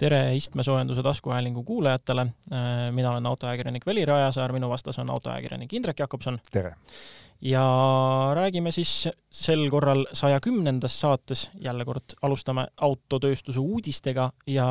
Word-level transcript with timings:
tere 0.00 0.36
istmesoojenduse 0.36 1.02
taskuhäälingu 1.02 1.62
kuulajatele. 1.64 2.26
mina 2.90 3.10
olen 3.10 3.26
autoajakirjanik 3.26 3.86
Veli 3.86 4.04
Rajasaar, 4.04 4.52
minu 4.52 4.68
vastas 4.68 4.98
on 4.98 5.10
autoajakirjanik 5.10 5.72
Indrek 5.72 5.98
Jakobson. 5.98 6.38
tere! 6.52 6.74
ja 7.40 7.64
räägime 8.34 8.72
siis 8.72 9.08
sel 9.32 9.70
korral 9.70 10.04
saja 10.12 10.40
kümnendas 10.40 11.00
saates, 11.00 11.50
jälle 11.60 11.84
kord 11.84 12.16
alustame 12.22 12.66
autotööstuse 12.76 13.60
uudistega 13.60 14.30
ja 14.46 14.66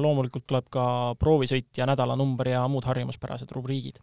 loomulikult 0.00 0.44
tuleb 0.46 0.68
ka 0.70 0.84
proovisõit 1.18 1.72
ja 1.76 1.86
nädalanumber 1.88 2.48
ja 2.52 2.66
muud 2.68 2.84
harjumuspärased 2.84 3.52
rubriigid. 3.52 4.00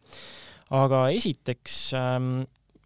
aga 0.69 1.09
esiteks 1.09 1.93
ähm, 1.93 2.41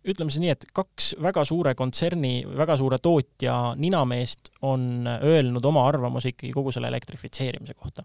ütleme 0.08 0.34
siis 0.34 0.44
nii, 0.44 0.52
et 0.54 0.66
kaks 0.76 1.14
väga 1.24 1.44
suure 1.48 1.74
kontserni, 1.80 2.44
väga 2.58 2.76
suure 2.80 3.00
tootja 3.04 3.56
ninameest 3.80 4.52
on 4.68 5.08
öelnud 5.14 5.66
oma 5.70 5.86
arvamuse 5.88 6.34
ikkagi 6.34 6.52
kogu 6.56 6.74
selle 6.76 6.92
elektrifitseerimise 6.92 7.76
kohta. 7.78 8.04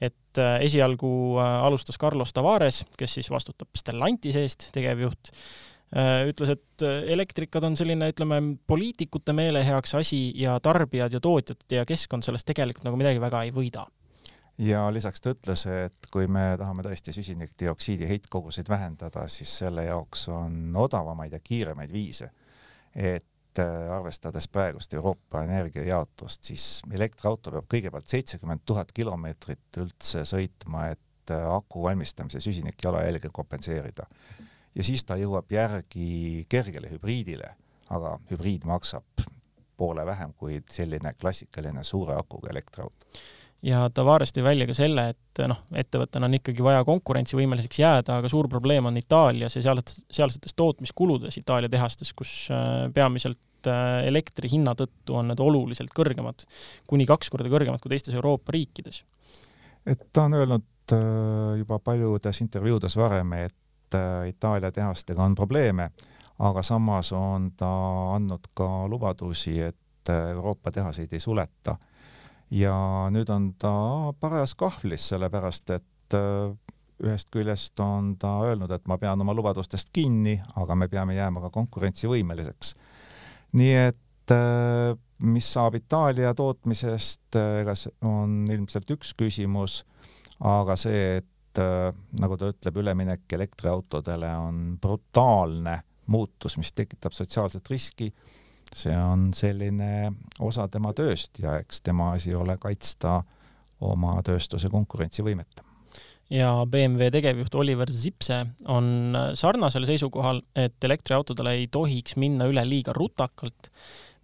et 0.00 0.38
äh, 0.38 0.60
esialgu 0.66 1.38
äh, 1.38 1.50
alustas 1.66 1.98
Carlos 1.98 2.32
Tavares, 2.32 2.84
kes 2.98 3.18
siis 3.18 3.30
vastutab 3.30 3.68
Stellantise 3.78 4.42
eest, 4.42 4.68
tegevjuht, 4.74 5.32
äh, 5.96 6.28
ütles, 6.30 6.54
et 6.56 6.86
elektrikad 7.14 7.64
on 7.64 7.76
selline, 7.76 8.10
ütleme, 8.12 8.40
poliitikute 8.66 9.34
meeleheaks 9.36 9.94
asi 9.98 10.24
ja 10.38 10.58
tarbijad 10.60 11.12
ja 11.12 11.20
tootjad 11.20 11.66
ja 11.70 11.86
keskkond 11.86 12.26
sellest 12.26 12.46
tegelikult 12.48 12.88
nagu 12.88 12.98
midagi 13.00 13.22
väga 13.22 13.44
ei 13.46 13.54
võida 13.54 13.86
ja 14.62 14.92
lisaks 14.92 15.20
ta 15.20 15.32
ütles, 15.34 15.64
et 15.66 16.08
kui 16.12 16.28
me 16.30 16.52
tahame 16.58 16.84
tõesti 16.86 17.14
süsinikdioksiidi 17.16 18.08
heitkoguseid 18.08 18.68
vähendada, 18.70 19.26
siis 19.30 19.52
selle 19.62 19.86
jaoks 19.88 20.28
on 20.32 20.76
odavamaid 20.76 21.34
ja 21.34 21.40
kiiremaid 21.42 21.92
viise. 21.92 22.30
et 22.94 23.58
äh, 23.58 23.96
arvestades 23.96 24.48
praegust 24.48 24.94
Euroopa 24.94 25.42
energiajaotust, 25.44 26.44
siis 26.44 26.82
elektriauto 26.92 27.50
peab 27.54 27.70
kõigepealt 27.74 28.08
seitsekümmend 28.08 28.60
tuhat 28.68 28.92
kilomeetrit 28.92 29.78
üldse 29.80 30.26
sõitma, 30.28 30.90
et 30.92 31.32
äh, 31.32 31.46
aku 31.54 31.82
valmistamise 31.82 32.40
süsinikjalajälge 32.40 33.30
kompenseerida. 33.32 34.06
ja 34.74 34.82
siis 34.84 35.04
ta 35.04 35.16
jõuab 35.16 35.50
järgi 35.52 36.46
kergele 36.48 36.90
hübriidile, 36.92 37.54
aga 37.88 38.18
hübriid 38.30 38.64
maksab 38.68 39.24
poole 39.76 40.06
vähem 40.06 40.34
kui 40.36 40.60
selline 40.70 41.14
klassikaline 41.14 41.84
suure 41.84 42.14
akuga 42.14 42.50
elektriauto 42.50 43.06
ja 43.62 43.82
Tavares 43.94 44.34
tõi 44.34 44.44
välja 44.44 44.66
ka 44.68 44.74
selle, 44.76 45.06
et 45.12 45.42
noh, 45.48 45.60
ettevõttena 45.78 46.26
on 46.28 46.36
ikkagi 46.38 46.64
vaja 46.64 46.82
konkurentsivõimeliseks 46.86 47.78
jääda, 47.78 48.18
aga 48.18 48.30
suur 48.30 48.48
probleem 48.50 48.88
on 48.90 48.98
Itaalias 48.98 49.56
ja 49.56 49.62
seal, 49.64 49.80
sealsetes 50.10 50.56
tootmiskuludes 50.58 51.38
Itaalia 51.38 51.70
tehastes, 51.72 52.12
kus 52.16 52.32
äh, 52.52 52.88
peamiselt 52.94 53.70
äh, 53.70 54.02
elektri 54.08 54.50
hinna 54.52 54.74
tõttu 54.78 55.18
on 55.18 55.30
need 55.30 55.42
oluliselt 55.42 55.94
kõrgemad, 55.94 56.46
kuni 56.90 57.06
kaks 57.08 57.30
korda 57.32 57.50
kõrgemad 57.52 57.82
kui 57.82 57.94
teistes 57.94 58.16
Euroopa 58.18 58.54
riikides. 58.54 59.04
et 59.86 60.08
ta 60.12 60.26
on 60.26 60.34
öelnud 60.40 60.96
äh, 60.96 61.58
juba 61.62 61.78
paljudes 61.78 62.42
intervjuudes 62.44 62.96
varem, 62.98 63.38
et 63.46 63.58
Itaalia 64.26 64.70
tehastega 64.72 65.20
on 65.20 65.34
probleeme, 65.36 65.90
aga 66.40 66.62
samas 66.64 67.10
on 67.12 67.50
ta 67.60 67.68
andnud 68.14 68.46
ka 68.56 68.88
lubadusi, 68.88 69.58
et 69.60 70.08
Euroopa 70.08 70.72
tehaseid 70.72 71.12
ei 71.12 71.20
suleta 71.20 71.76
ja 72.52 72.74
nüüd 73.12 73.30
on 73.32 73.52
ta 73.60 73.72
parajas 74.20 74.54
kahvlis, 74.58 75.08
sellepärast 75.12 75.72
et 75.76 76.16
äh, 76.16 76.52
ühest 77.02 77.30
küljest 77.34 77.80
on 77.82 78.14
ta 78.20 78.34
öelnud, 78.46 78.70
et 78.70 78.84
ma 78.90 78.98
pean 79.00 79.20
oma 79.24 79.34
lubadustest 79.34 79.90
kinni, 79.94 80.36
aga 80.60 80.76
me 80.78 80.88
peame 80.92 81.16
jääma 81.16 81.42
ka 81.46 81.52
konkurentsivõimeliseks. 81.54 82.74
nii 83.58 83.74
et 83.88 84.34
äh, 84.36 84.92
mis 85.22 85.52
saab 85.54 85.78
Itaalia 85.80 86.34
tootmisest, 86.36 87.38
äh, 87.40 87.62
ega 87.62 87.76
see 87.78 87.94
on 88.06 88.42
ilmselt 88.50 88.90
üks 88.96 89.14
küsimus, 89.18 89.82
aga 90.40 90.76
see, 90.76 91.22
et 91.22 91.28
nagu 92.16 92.36
ta 92.40 92.48
ütleb, 92.48 92.78
üleminek 92.80 93.32
elektriautodele 93.36 94.30
on 94.40 94.60
brutaalne 94.80 95.74
muutus, 96.08 96.56
mis 96.56 96.72
tekitab 96.72 97.12
sotsiaalset 97.12 97.68
riski 97.68 98.08
see 98.76 98.94
on 98.96 99.30
selline 99.36 100.12
osa 100.40 100.68
tema 100.72 100.92
tööst 100.96 101.42
ja 101.42 101.58
eks 101.60 101.82
tema 101.82 102.12
asi 102.16 102.34
ole 102.34 102.56
kaitsta 102.60 103.20
oma 103.82 104.14
tööstuse 104.26 104.70
konkurentsivõimet 104.72 105.62
ja 106.32 106.52
BMW 106.68 107.10
tegevjuht 107.12 107.54
Oliver 107.60 107.90
Zipse 107.92 108.38
on 108.72 109.16
sarnasel 109.38 109.84
seisukohal, 109.88 110.40
et 110.56 110.84
elektriautodele 110.84 111.56
ei 111.58 111.66
tohiks 111.72 112.16
minna 112.20 112.48
üle 112.50 112.64
liiga 112.68 112.94
rutakalt. 112.96 113.70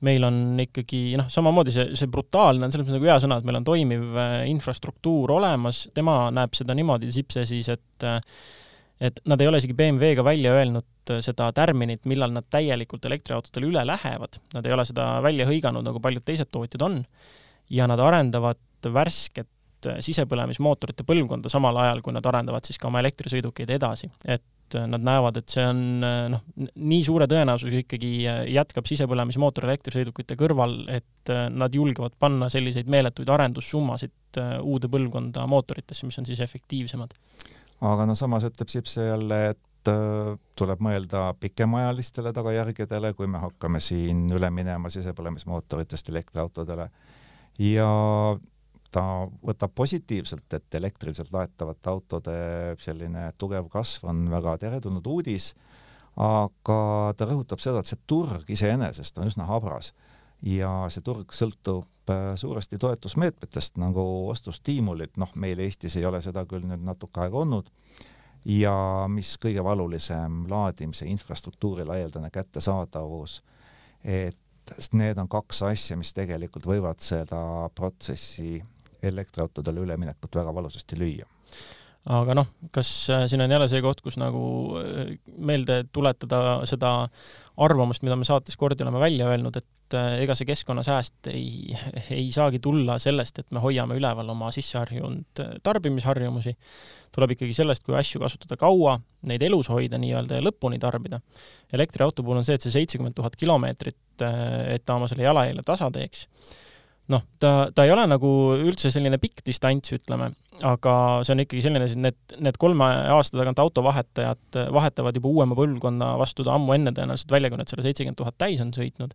meil 0.00 0.22
on 0.22 0.54
ikkagi 0.62 1.16
noh, 1.18 1.26
samamoodi 1.26 1.72
see, 1.74 1.84
see 1.98 2.06
brutaalne 2.06 2.62
on 2.62 2.70
selles 2.70 2.86
mõttes 2.86 3.00
nagu 3.00 3.08
hea 3.08 3.16
sõna, 3.18 3.40
et 3.40 3.46
meil 3.48 3.56
on 3.58 3.64
toimiv 3.66 4.14
äh, 4.14 4.34
infrastruktuur 4.46 5.32
olemas, 5.34 5.88
tema 5.94 6.28
näeb 6.30 6.54
seda 6.54 6.76
niimoodi, 6.78 7.10
Zipse 7.10 7.42
siis, 7.50 7.66
et 7.74 8.06
äh, 8.06 8.20
et 9.00 9.20
nad 9.30 9.40
ei 9.40 9.48
ole 9.48 9.60
isegi 9.62 9.76
BMW-ga 9.78 10.24
välja 10.26 10.54
öelnud 10.58 11.12
äh, 11.12 11.20
seda 11.24 11.50
tärminit, 11.54 12.04
millal 12.10 12.34
nad 12.34 12.48
täielikult 12.50 13.06
elektriautodele 13.08 13.70
üle 13.70 13.84
lähevad, 13.86 14.40
nad 14.56 14.66
ei 14.66 14.74
ole 14.74 14.86
seda 14.88 15.10
välja 15.24 15.46
hõiganud, 15.48 15.86
nagu 15.86 16.02
paljud 16.02 16.26
teised 16.26 16.50
tootjad 16.54 16.84
on, 16.86 17.00
ja 17.70 17.86
nad 17.90 18.02
arendavad 18.02 18.90
värsket 18.94 19.90
äh, 19.90 20.02
sisepõlemismootorite 20.04 21.06
põlvkonda 21.06 21.50
samal 21.52 21.78
ajal, 21.84 22.02
kui 22.02 22.16
nad 22.16 22.26
arendavad 22.26 22.66
siis 22.66 22.80
ka 22.80 22.90
oma 22.90 23.02
elektrisõidukeid 23.04 23.70
edasi, 23.78 24.10
et 24.26 24.74
äh, 24.74 24.88
nad 24.90 25.06
näevad, 25.06 25.38
et 25.38 25.54
see 25.54 25.66
on 25.68 25.84
noh, 26.34 26.42
nii 26.74 27.00
suure 27.06 27.30
tõenäosusega 27.30 27.84
ikkagi 27.84 28.12
jätkab 28.50 28.90
sisepõlemismootor 28.90 29.68
elektrisõidukite 29.70 30.34
kõrval, 30.40 30.80
et 30.90 31.32
nad 31.54 31.74
julgevad 31.74 32.16
panna 32.18 32.48
selliseid 32.50 32.90
meeletuid 32.90 33.30
arendussummasid 33.30 34.40
uude 34.64 34.90
põlvkonda 34.90 35.44
mootoritesse, 35.50 36.06
mis 36.08 36.18
on 36.20 36.26
siis 36.26 36.40
efektiivsemad 36.40 37.14
aga 37.84 38.06
no 38.08 38.16
samas 38.18 38.46
ütleb 38.48 38.70
Sipse 38.72 39.06
jälle, 39.06 39.40
et 39.52 39.90
äh, 39.92 40.34
tuleb 40.58 40.82
mõelda 40.84 41.32
pikemaajalistele 41.40 42.32
tagajärgedele, 42.36 43.14
kui 43.18 43.30
me 43.30 43.42
hakkame 43.42 43.80
siin 43.84 44.26
üle 44.34 44.50
minema 44.54 44.90
sisepõlemismootoritest 44.92 46.10
elektriautodele. 46.12 46.88
Ja 47.62 47.90
ta 48.94 49.04
võtab 49.44 49.74
positiivselt, 49.76 50.46
et 50.54 50.74
elektriliselt 50.74 51.32
laetavate 51.32 51.90
autode 51.90 52.36
selline 52.80 53.28
tugev 53.38 53.68
kasv 53.72 54.08
on 54.08 54.28
väga 54.32 54.56
teretulnud 54.64 55.06
uudis, 55.06 55.52
aga 56.18 56.78
ta 57.16 57.28
rõhutab 57.28 57.60
seda, 57.62 57.82
et 57.82 57.90
see 57.90 58.00
turg 58.10 58.48
iseenesest 58.50 59.18
on 59.20 59.28
üsna 59.30 59.46
habras 59.46 59.92
ja 60.42 60.70
see 60.92 61.04
turg 61.04 61.32
sõltub 61.34 62.12
äh, 62.12 62.32
suuresti 62.38 62.78
toetusmeetmetest 62.78 63.78
nagu 63.80 64.02
ostustiimulid, 64.30 65.16
noh, 65.16 65.32
meil 65.34 65.60
Eestis 65.64 65.96
ei 65.98 66.06
ole 66.06 66.22
seda 66.24 66.44
küll 66.46 66.66
nüüd 66.68 66.84
natuke 66.86 67.24
aega 67.24 67.42
olnud, 67.42 67.70
ja 68.48 68.74
mis 69.10 69.34
kõige 69.42 69.64
valulisem, 69.64 70.44
laadimise 70.50 71.08
infrastruktuuri 71.10 71.86
laialdane 71.88 72.30
kättesaadavus, 72.30 73.42
et 74.04 74.38
need 74.92 75.18
on 75.18 75.28
kaks 75.28 75.62
asja, 75.70 75.96
mis 75.96 76.12
tegelikult 76.14 76.66
võivad 76.68 77.00
seda 77.02 77.40
protsessi 77.74 78.58
elektriautodele 79.02 79.80
üleminekut 79.86 80.36
väga 80.40 80.54
valusasti 80.54 80.98
lüüa 80.98 81.26
aga 82.08 82.36
noh, 82.38 82.48
kas 82.72 82.88
äh, 83.12 83.24
siin 83.28 83.42
on 83.44 83.52
jälle 83.52 83.68
see 83.70 83.82
koht, 83.84 84.00
kus 84.04 84.16
nagu 84.20 84.42
äh, 84.80 85.12
meelde 85.36 85.82
tuletada 85.92 86.60
seda 86.68 86.92
arvamust, 87.60 88.04
mida 88.06 88.16
me 88.16 88.26
saates 88.28 88.56
kordi 88.56 88.84
oleme 88.84 89.00
välja 89.02 89.28
öelnud, 89.28 89.58
et 89.60 89.96
äh, 89.98 90.22
ega 90.24 90.36
see 90.38 90.48
keskkonnasääst 90.48 91.28
ei, 91.32 91.74
ei 92.14 92.28
saagi 92.34 92.62
tulla 92.64 92.98
sellest, 93.02 93.42
et 93.42 93.50
me 93.52 93.62
hoiame 93.64 93.98
üleval 94.00 94.32
oma 94.32 94.52
sisseharjunud 94.54 95.42
tarbimisharjumusi, 95.66 96.54
tuleb 97.14 97.34
ikkagi 97.36 97.56
sellest, 97.56 97.84
kui 97.84 97.98
asju 97.98 98.22
kasutada 98.22 98.56
kaua, 98.60 98.96
neid 99.28 99.44
elus 99.44 99.68
hoida 99.72 100.00
nii-öelda 100.00 100.40
ja 100.40 100.46
lõpuni 100.46 100.80
tarbida. 100.80 101.20
elektriauto 101.72 102.24
puhul 102.24 102.40
on 102.40 102.48
see, 102.48 102.56
et 102.56 102.64
see 102.64 102.78
seitsekümmend 102.78 103.16
tuhat 103.18 103.36
kilomeetrit, 103.36 104.00
et 104.24 104.84
ta 104.86 104.96
oma 104.96 105.10
selle 105.10 105.28
jalajälje 105.28 105.66
tasa 105.66 105.90
teeks 105.92 106.26
noh, 107.12 107.24
ta, 107.40 107.52
ta 107.74 107.86
ei 107.86 107.92
ole 107.94 108.04
nagu 108.10 108.30
üldse 108.58 108.92
selline 108.92 109.18
pikk 109.20 109.42
distants, 109.46 109.92
ütleme, 109.96 110.30
aga 110.66 110.94
see 111.24 111.34
on 111.34 111.42
ikkagi 111.44 111.64
selline, 111.64 111.88
need, 112.04 112.18
need 112.44 112.58
kolme 112.60 112.88
aasta 113.14 113.40
tagant 113.40 113.60
autovahetajad 113.62 114.58
vahetavad 114.74 115.16
juba 115.16 115.30
uuema 115.32 115.56
põlvkonna 115.58 116.14
vastu 116.20 116.46
ta 116.46 116.56
ammu 116.58 116.74
enne 116.76 116.92
tõenäoliselt 116.96 117.32
välja, 117.32 117.52
kui 117.52 117.60
nad 117.60 117.70
selle 117.70 117.86
seitsekümmend 117.86 118.18
tuhat 118.20 118.38
täis 118.40 118.60
on 118.64 118.74
sõitnud. 118.76 119.14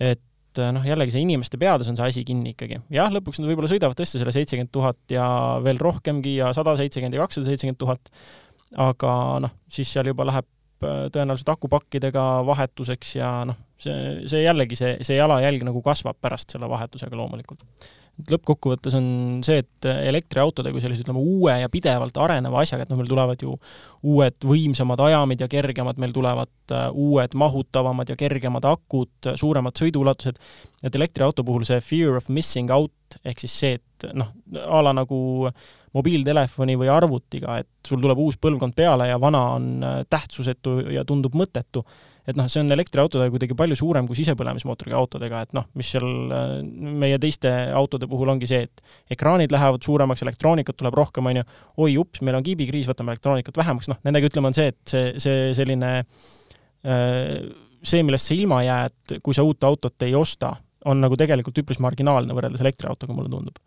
et 0.00 0.22
noh, 0.74 0.86
jällegi 0.86 1.14
see 1.14 1.24
inimeste 1.24 1.58
peades 1.60 1.88
on 1.90 1.98
see 1.98 2.08
asi 2.12 2.24
kinni 2.26 2.54
ikkagi. 2.54 2.80
jah, 2.94 3.12
lõpuks 3.12 3.40
nad 3.40 3.50
võib-olla 3.50 3.70
sõidavad 3.70 3.98
tõesti 3.98 4.20
selle 4.20 4.34
seitsekümmend 4.34 4.72
tuhat 4.74 5.14
ja 5.14 5.26
veel 5.64 5.80
rohkemgi 5.82 6.36
ja 6.38 6.52
sada 6.56 6.76
seitsekümmend 6.78 7.18
ja 7.18 7.24
kakssada 7.24 7.50
seitsekümmend 7.50 7.80
tuhat, 7.80 8.12
aga 8.80 9.14
noh, 9.44 9.54
siis 9.70 9.90
seal 9.94 10.10
juba 10.10 10.26
läheb 10.30 10.48
äh, 10.86 11.06
tõenäoliselt 11.14 11.54
akupakkidega 11.54 12.26
vahetuseks 12.46 13.16
ja 13.18 13.30
noh, 13.50 13.58
see, 13.80 14.22
see 14.30 14.44
jällegi, 14.44 14.78
see, 14.78 14.94
see 15.04 15.18
jalajälg 15.18 15.66
nagu 15.66 15.82
kasvab 15.84 16.18
pärast 16.22 16.54
selle 16.54 16.68
vahetusega 16.70 17.16
loomulikult. 17.18 17.64
et 18.14 18.30
lõppkokkuvõttes 18.30 18.94
on 18.94 19.06
see, 19.42 19.64
et 19.64 19.88
elektriautode 19.90 20.70
kui 20.70 20.82
sellise, 20.82 21.02
ütleme, 21.02 21.18
uue 21.18 21.56
ja 21.58 21.70
pidevalt 21.70 22.14
areneva 22.22 22.60
asjaga, 22.62 22.84
et 22.84 22.92
noh, 22.92 23.00
meil 23.00 23.10
tulevad 23.10 23.40
ju 23.42 23.56
uued 24.06 24.46
võimsamad 24.46 25.02
ajamid 25.02 25.42
ja 25.42 25.48
kergemad, 25.50 25.98
meil 25.98 26.14
tulevad 26.14 26.74
äh, 26.74 26.86
uued 26.94 27.34
mahutavamad 27.34 28.12
ja 28.12 28.18
kergemad 28.18 28.68
akud, 28.70 29.32
suuremad 29.34 29.74
sõiduulatused, 29.82 30.38
et 30.86 31.00
elektriauto 31.00 31.42
puhul 31.42 31.66
see 31.66 31.80
fear 31.82 32.20
of 32.20 32.30
missing 32.30 32.70
out 32.70 32.92
ehk 33.22 33.44
siis 33.44 33.58
see, 33.60 33.78
et 33.78 34.06
noh, 34.16 34.30
a 34.62 34.80
la 34.82 34.94
nagu 34.96 35.18
mobiiltelefoni 35.94 36.74
või 36.78 36.90
arvutiga, 36.90 37.58
et 37.62 37.86
sul 37.86 38.02
tuleb 38.02 38.18
uus 38.18 38.38
põlvkond 38.42 38.74
peale 38.76 39.08
ja 39.10 39.20
vana 39.22 39.44
on 39.58 39.70
äh, 39.82 40.00
tähtsusetu 40.10 40.80
ja 40.94 41.04
tundub 41.06 41.36
mõttetu 41.38 41.84
et 42.24 42.38
noh, 42.38 42.46
see 42.48 42.62
on 42.62 42.72
elektriautodega 42.72 43.32
kuidagi 43.34 43.56
palju 43.58 43.76
suurem 43.78 44.06
kui 44.08 44.16
sisepõlemismootoriga 44.18 44.96
autodega, 44.96 45.42
et 45.44 45.56
noh, 45.56 45.66
mis 45.78 45.90
seal 45.94 46.06
äh, 46.32 46.54
meie 47.04 47.18
teiste 47.22 47.52
autode 47.76 48.08
puhul 48.10 48.32
ongi 48.32 48.48
see, 48.50 48.64
et 48.68 49.16
ekraanid 49.16 49.52
lähevad 49.52 49.84
suuremaks, 49.84 50.24
elektroonikat 50.24 50.78
tuleb 50.80 50.96
rohkem, 50.96 51.28
on 51.30 51.42
ju, 51.42 51.44
oi 51.84 51.98
ups, 52.00 52.22
meil 52.24 52.38
on 52.40 52.46
kiibikriis, 52.46 52.88
võtame 52.90 53.14
elektroonikat 53.14 53.60
vähemaks, 53.60 53.90
noh, 53.92 54.00
nendega 54.06 54.30
ütleme, 54.30 54.50
on 54.50 54.56
see, 54.56 54.72
et 54.72 54.94
see, 54.94 55.12
see 55.22 55.52
selline 55.58 55.92
äh, 56.00 57.36
see, 57.84 58.02
millest 58.06 58.30
sa 58.30 58.36
ilma 58.36 58.62
jääd, 58.64 59.18
kui 59.22 59.36
sa 59.36 59.44
uut 59.46 59.64
autot 59.68 60.06
ei 60.06 60.16
osta, 60.16 60.54
on 60.88 61.00
nagu 61.00 61.16
tegelikult 61.20 61.62
üpris 61.62 61.80
marginaalne 61.80 62.36
võrreldes 62.36 62.64
elektriautoga, 62.64 63.16
mulle 63.16 63.32
tundub. 63.32 63.60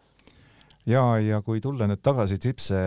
Ja, 0.88 1.18
ja 1.20 1.42
kui 1.44 1.60
tulla 1.60 1.84
nüüd 1.90 2.00
tagasi 2.00 2.38
Zipse 2.40 2.78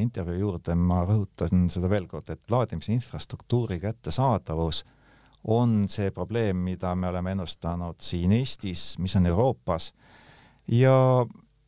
intervjuu 0.00 0.38
juurde, 0.40 0.74
ma 0.78 1.02
rõhutan 1.04 1.66
seda 1.72 1.90
veel 1.92 2.06
kord, 2.08 2.30
et 2.32 2.40
laadimise 2.50 2.94
infrastruktuuri 2.94 3.76
kättesaadavus 3.82 4.80
on 5.44 5.88
see 5.90 6.10
probleem, 6.14 6.56
mida 6.56 6.94
me 6.94 7.08
oleme 7.08 7.32
ennustanud 7.34 7.98
siin 8.02 8.32
Eestis, 8.32 8.96
mis 9.02 9.16
on 9.18 9.26
Euroopas 9.26 9.92
ja 10.70 10.94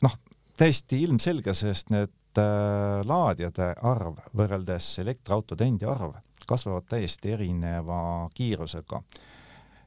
noh, 0.02 0.18
täiesti 0.56 1.02
ilmselge, 1.02 1.54
sest 1.58 1.90
need 1.90 2.38
äh, 2.38 3.00
laadijate 3.06 3.72
arv 3.82 4.20
võrreldes 4.36 4.92
elektriautode 5.02 5.66
endi 5.66 5.88
arv 5.90 6.14
kasvavad 6.46 6.86
täiesti 6.88 7.32
erineva 7.32 8.28
kiirusega. 8.34 9.00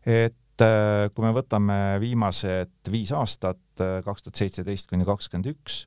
et 0.05 0.63
äh, 0.63 1.09
kui 1.13 1.25
me 1.25 1.33
võtame 1.35 1.99
viimased 2.01 2.91
viis 2.91 3.11
aastat, 3.11 3.61
äh, 3.79 3.99
kaks 4.05 4.25
tuhat 4.25 4.41
seitseteist 4.43 4.89
kuni 4.89 5.05
kakskümmend 5.05 5.51
üks, 5.53 5.85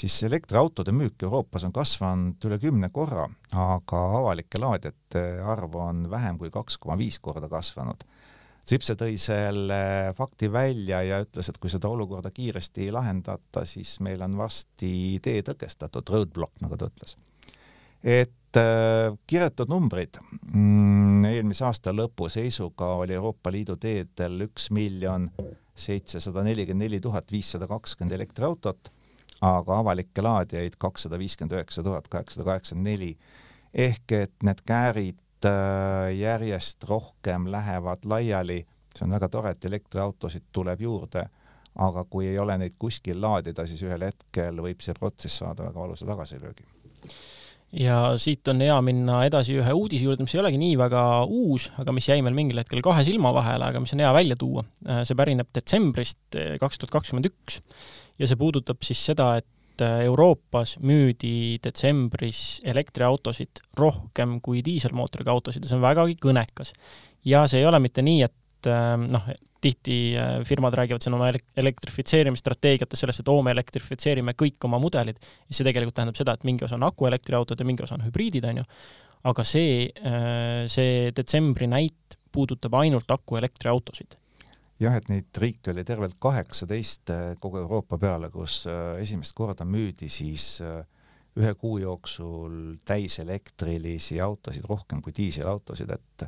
siis 0.00 0.22
elektriautode 0.22 0.92
müük 0.96 1.22
Euroopas 1.22 1.64
on 1.68 1.74
kasvanud 1.76 2.48
üle 2.48 2.58
kümne 2.62 2.88
korra, 2.94 3.26
aga 3.52 4.00
avalike 4.20 4.60
laadijate 4.60 5.24
arv 5.44 5.76
on 5.76 6.06
vähem 6.10 6.38
kui 6.40 6.50
kaks 6.54 6.78
koma 6.80 6.96
viis 7.00 7.18
korda 7.20 7.50
kasvanud. 7.52 8.04
Zipse 8.70 8.94
tõi 8.94 9.16
selle 9.18 9.80
fakti 10.16 10.50
välja 10.52 11.00
ja 11.02 11.18
ütles, 11.24 11.48
et 11.50 11.58
kui 11.58 11.72
seda 11.72 11.88
olukorda 11.90 12.30
kiiresti 12.30 12.84
ei 12.86 12.92
lahendata, 12.94 13.64
siis 13.66 13.96
meil 14.04 14.22
on 14.22 14.36
varsti 14.38 14.92
tee 15.24 15.40
tõkestatud, 15.44 16.12
roadblock, 16.12 16.60
nagu 16.62 16.78
ta 16.78 16.90
ütles. 16.92 17.16
et 18.00 18.56
äh, 18.56 19.12
kiretud 19.26 19.68
numbrid 19.68 20.16
mm,, 20.54 21.26
eelmise 21.28 21.66
aasta 21.66 21.92
lõpu 21.92 22.30
seisuga 22.32 22.94
oli 23.02 23.12
Euroopa 23.18 23.52
Liidu 23.52 23.76
teedel 23.76 24.46
üks 24.46 24.70
miljon 24.70 25.28
seitsesada 25.74 26.44
nelikümmend 26.46 26.86
neli 26.86 27.00
tuhat 27.00 27.32
viissada 27.32 27.68
kakskümmend 27.68 28.16
elektriautot 28.16 28.92
aga 29.40 29.78
avalikke 29.78 30.22
laadijaid 30.22 30.76
kakssada 30.78 31.18
viiskümmend 31.18 31.56
üheksa 31.56 31.82
tuhat 31.82 32.08
kaheksasada 32.08 32.44
kaheksakümmend 32.44 32.90
neli. 32.90 33.16
ehk 33.74 34.12
et 34.12 34.34
need 34.42 34.62
käärid 34.66 35.46
äh, 35.46 36.10
järjest 36.18 36.84
rohkem 36.84 37.46
lähevad 37.52 38.04
laiali, 38.04 38.66
see 38.94 39.04
on 39.06 39.14
väga 39.14 39.28
tore, 39.28 39.50
et 39.50 39.64
elektriautosid 39.64 40.50
tuleb 40.52 40.80
juurde, 40.80 41.24
aga 41.78 42.04
kui 42.04 42.26
ei 42.26 42.38
ole 42.38 42.58
neid 42.58 42.74
kuskil 42.78 43.20
laadida, 43.22 43.66
siis 43.66 43.82
ühel 43.86 44.08
hetkel 44.10 44.58
võib 44.62 44.82
see 44.82 44.94
protsess 44.98 45.38
saada 45.44 45.70
väga 45.70 45.80
valusa 45.80 46.06
tagasilöögi 46.06 46.66
ja 47.76 47.98
siit 48.18 48.48
on 48.50 48.62
hea 48.64 48.76
minna 48.82 49.20
edasi 49.26 49.54
ühe 49.60 49.74
uudise 49.76 50.06
juurde, 50.08 50.24
mis 50.26 50.34
ei 50.34 50.42
olegi 50.42 50.58
nii 50.60 50.74
väga 50.80 51.04
uus, 51.26 51.68
aga 51.80 51.94
mis 51.94 52.08
jäi 52.10 52.18
meil 52.24 52.36
mingil 52.36 52.58
hetkel 52.62 52.82
kahe 52.84 53.04
silma 53.06 53.32
vahele, 53.36 53.68
aga 53.70 53.82
mis 53.82 53.94
on 53.94 54.02
hea 54.02 54.10
välja 54.16 54.38
tuua. 54.40 54.64
Äh, 54.88 55.02
see 55.08 55.18
pärineb 55.18 55.50
detsembrist 55.54 56.38
äh, 56.38 56.56
kaks 56.62 56.80
tuhat 56.80 56.96
kakskümmend 56.98 57.30
üks 57.30 57.60
ja 58.18 58.28
see 58.28 58.40
puudutab 58.40 58.82
siis 58.86 59.02
seda, 59.12 59.32
et 59.40 59.84
äh, 59.86 60.02
Euroopas 60.08 60.76
müüdi 60.82 61.60
detsembris 61.62 62.60
elektriautosid 62.66 63.62
rohkem 63.78 64.40
kui 64.44 64.64
diiselmootoriga 64.66 65.36
autosid 65.36 65.64
ja 65.64 65.70
see 65.70 65.78
on 65.78 65.86
vägagi 65.86 66.18
kõnekas. 66.20 66.74
ja 67.24 67.46
see 67.50 67.62
ei 67.62 67.70
ole 67.70 67.78
mitte 67.82 68.02
nii, 68.02 68.26
et 68.26 68.68
noh, 69.08 69.30
tihti 69.60 69.98
äh, 70.16 70.38
firmad 70.48 70.76
räägivad 70.78 71.04
siin 71.04 71.16
oma 71.16 71.30
elektrifitseerimisstrateegiates 71.62 73.04
sellest, 73.04 73.24
et 73.24 73.32
oo, 73.32 73.42
me 73.44 73.54
elektrifitseerime 73.56 74.36
kõik 74.38 74.68
oma 74.68 74.80
mudelid, 74.82 75.20
ja 75.20 75.56
see 75.56 75.66
tegelikult 75.66 75.98
tähendab 75.98 76.18
seda, 76.18 76.36
et 76.36 76.48
mingi 76.48 76.66
osa 76.66 76.78
on 76.78 76.88
akuelektriautod 76.88 77.60
ja 77.60 77.68
mingi 77.68 77.84
osa 77.86 77.98
on 77.98 78.06
hübriidid, 78.08 78.48
on 78.48 78.62
ju, 78.62 78.66
aga 79.30 79.44
see, 79.44 79.90
see 80.72 81.10
detsembri 81.12 81.68
näit 81.68 82.16
puudutab 82.32 82.78
ainult 82.80 83.10
akuelektriautosid. 83.10 84.16
Jah, 84.80 84.94
et 84.96 85.10
neid 85.12 85.36
riike 85.42 85.74
oli 85.74 85.82
tervelt 85.84 86.16
kaheksateist 86.22 87.10
äh, 87.12 87.24
kogu 87.40 87.60
Euroopa 87.60 87.98
peale, 88.00 88.30
kus 88.32 88.62
äh, 88.70 88.96
esimest 89.02 89.34
korda 89.36 89.66
müüdi 89.68 90.08
siis 90.08 90.54
äh, 90.64 90.78
ühe 91.36 91.52
kuu 91.60 91.76
jooksul 91.82 92.78
täiselektrilisi 92.88 94.16
autosid 94.24 94.64
rohkem 94.70 95.02
kui 95.04 95.12
diiselautosid, 95.16 95.92
et 95.92 96.24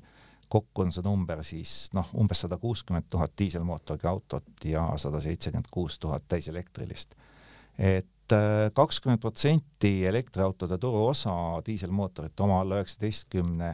kokku 0.52 0.84
on 0.84 0.92
see 0.92 1.04
number 1.04 1.40
siis 1.46 1.88
noh, 1.96 2.10
umbes 2.20 2.44
sada 2.44 2.58
kuuskümmend 2.60 3.08
tuhat 3.10 3.32
diiselmootoriga 3.38 4.10
autot 4.10 4.66
ja 4.68 4.84
sada 5.00 5.20
seitsekümmend 5.24 5.70
kuus 5.72 5.98
tuhat 6.02 6.26
täiselektrilist. 6.28 7.14
et 7.78 8.36
kakskümmend 8.74 9.20
protsenti 9.20 10.06
elektriautode 10.06 10.78
turuosa 10.78 11.32
diiselmootorite 11.66 12.42
oma 12.42 12.60
alla 12.60 12.80
üheksateistkümne 12.80 13.72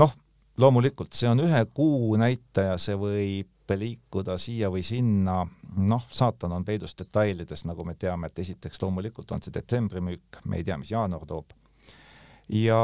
noh, 0.00 0.14
loomulikult 0.58 1.14
see 1.14 1.28
on 1.30 1.42
ühe 1.44 1.64
kuu 1.74 2.14
näitaja, 2.20 2.78
see 2.78 2.96
võib 2.98 3.50
liikuda 3.74 4.36
siia 4.38 4.68
või 4.68 4.82
sinna, 4.84 5.38
noh, 5.80 6.06
saatan 6.12 6.52
on 6.52 6.64
peidus 6.66 6.92
detailides, 6.98 7.64
nagu 7.64 7.84
me 7.86 7.94
teame, 7.96 8.28
et 8.28 8.38
esiteks 8.44 8.82
loomulikult 8.82 9.32
on 9.32 9.42
see 9.42 9.54
detsembri 9.54 10.02
müük, 10.04 10.40
me 10.44 10.60
ei 10.60 10.66
tea, 10.66 10.76
mis 10.78 10.92
jaanuar 10.92 11.24
toob. 11.26 11.54
ja 12.52 12.80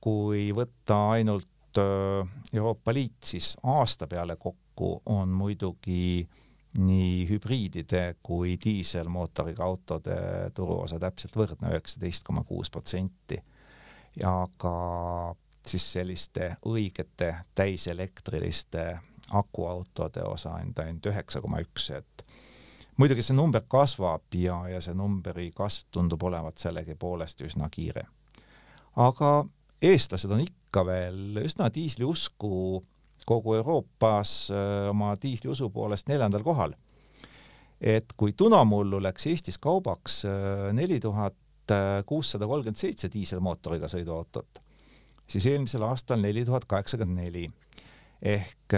kui 0.00 0.52
võtta 0.54 0.98
ainult 1.16 1.48
äh, 1.78 2.28
Euroopa 2.54 2.94
Liit, 2.94 3.22
siis 3.24 3.56
aasta 3.62 4.06
peale 4.06 4.36
kokku 4.36 5.02
on 5.06 5.28
muidugi 5.28 6.28
nii 6.78 7.28
hübriidide 7.28 8.16
kui 8.22 8.56
diiselmootoriga 8.64 9.64
autode 9.64 10.16
turuosa 10.54 10.98
täpselt 10.98 11.36
võrdne, 11.36 11.72
üheksateist 11.74 12.24
koma 12.24 12.44
kuus 12.48 12.70
protsenti. 12.70 13.42
ja 14.20 14.48
ka 14.56 15.34
siis 15.66 15.92
selliste 15.92 16.56
õigete 16.66 17.34
täiselektriliste 17.54 18.98
akuautode 19.32 20.22
osa 20.22 20.50
on 20.50 20.74
ta 20.74 20.82
ainult 20.82 21.06
üheksa 21.06 21.40
koma 21.40 21.60
üks, 21.60 21.90
et 21.90 22.24
muidugi 22.96 23.22
see 23.22 23.36
number 23.36 23.62
kasvab 23.68 24.34
ja, 24.34 24.58
ja 24.68 24.80
see 24.80 24.94
numbri 24.94 25.50
kasv 25.54 25.88
tundub 25.90 26.22
olevat 26.22 26.58
sellegipoolest 26.58 27.40
üsna 27.40 27.68
kiire. 27.70 28.06
aga 28.96 29.44
eestlased 29.82 30.30
on 30.30 30.40
ikka 30.40 30.61
veel 30.80 31.42
üsna 31.44 31.68
diisliusku 31.74 32.82
kogu 33.26 33.54
Euroopas 33.54 34.50
oma 34.90 35.12
diisliusu 35.22 35.70
poolest 35.70 36.08
neljandal 36.08 36.42
kohal. 36.42 36.74
et 37.80 38.12
kui 38.16 38.32
tunamullu 38.32 39.02
läks 39.02 39.26
Eestis 39.26 39.58
kaubaks 39.58 40.22
neli 40.72 41.00
tuhat 41.00 41.34
kuussada 42.06 42.46
kolmkümmend 42.46 42.78
seitse 42.78 43.08
diiselmootoriga 43.12 43.88
sõiduautot, 43.90 44.60
siis 45.26 45.46
eelmisel 45.46 45.82
aastal 45.82 46.20
neli 46.22 46.44
tuhat 46.44 46.64
kaheksakümmend 46.70 47.18
neli 47.24 47.48
ehk 48.22 48.76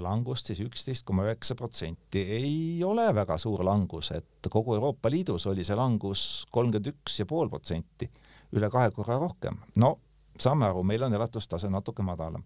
langust 0.00 0.48
siis 0.48 0.62
üksteist 0.64 1.04
koma 1.04 1.26
üheksa 1.26 1.54
protsenti. 1.54 2.22
ei 2.22 2.84
ole 2.84 3.14
väga 3.14 3.36
suur 3.38 3.64
langus, 3.64 4.10
et 4.16 4.48
kogu 4.50 4.74
Euroopa 4.74 5.10
Liidus 5.10 5.46
oli 5.46 5.64
see 5.64 5.76
langus 5.76 6.46
kolmkümmend 6.50 6.94
üks 6.94 7.20
ja 7.20 7.26
pool 7.28 7.52
protsenti, 7.52 8.08
üle 8.56 8.70
kahe 8.72 8.90
korra 8.96 9.18
rohkem. 9.20 9.60
no 9.76 9.98
saame 10.40 10.66
aru, 10.66 10.82
meil 10.82 11.02
on 11.02 11.14
elatustase 11.14 11.70
natuke 11.70 12.02
madalam. 12.02 12.44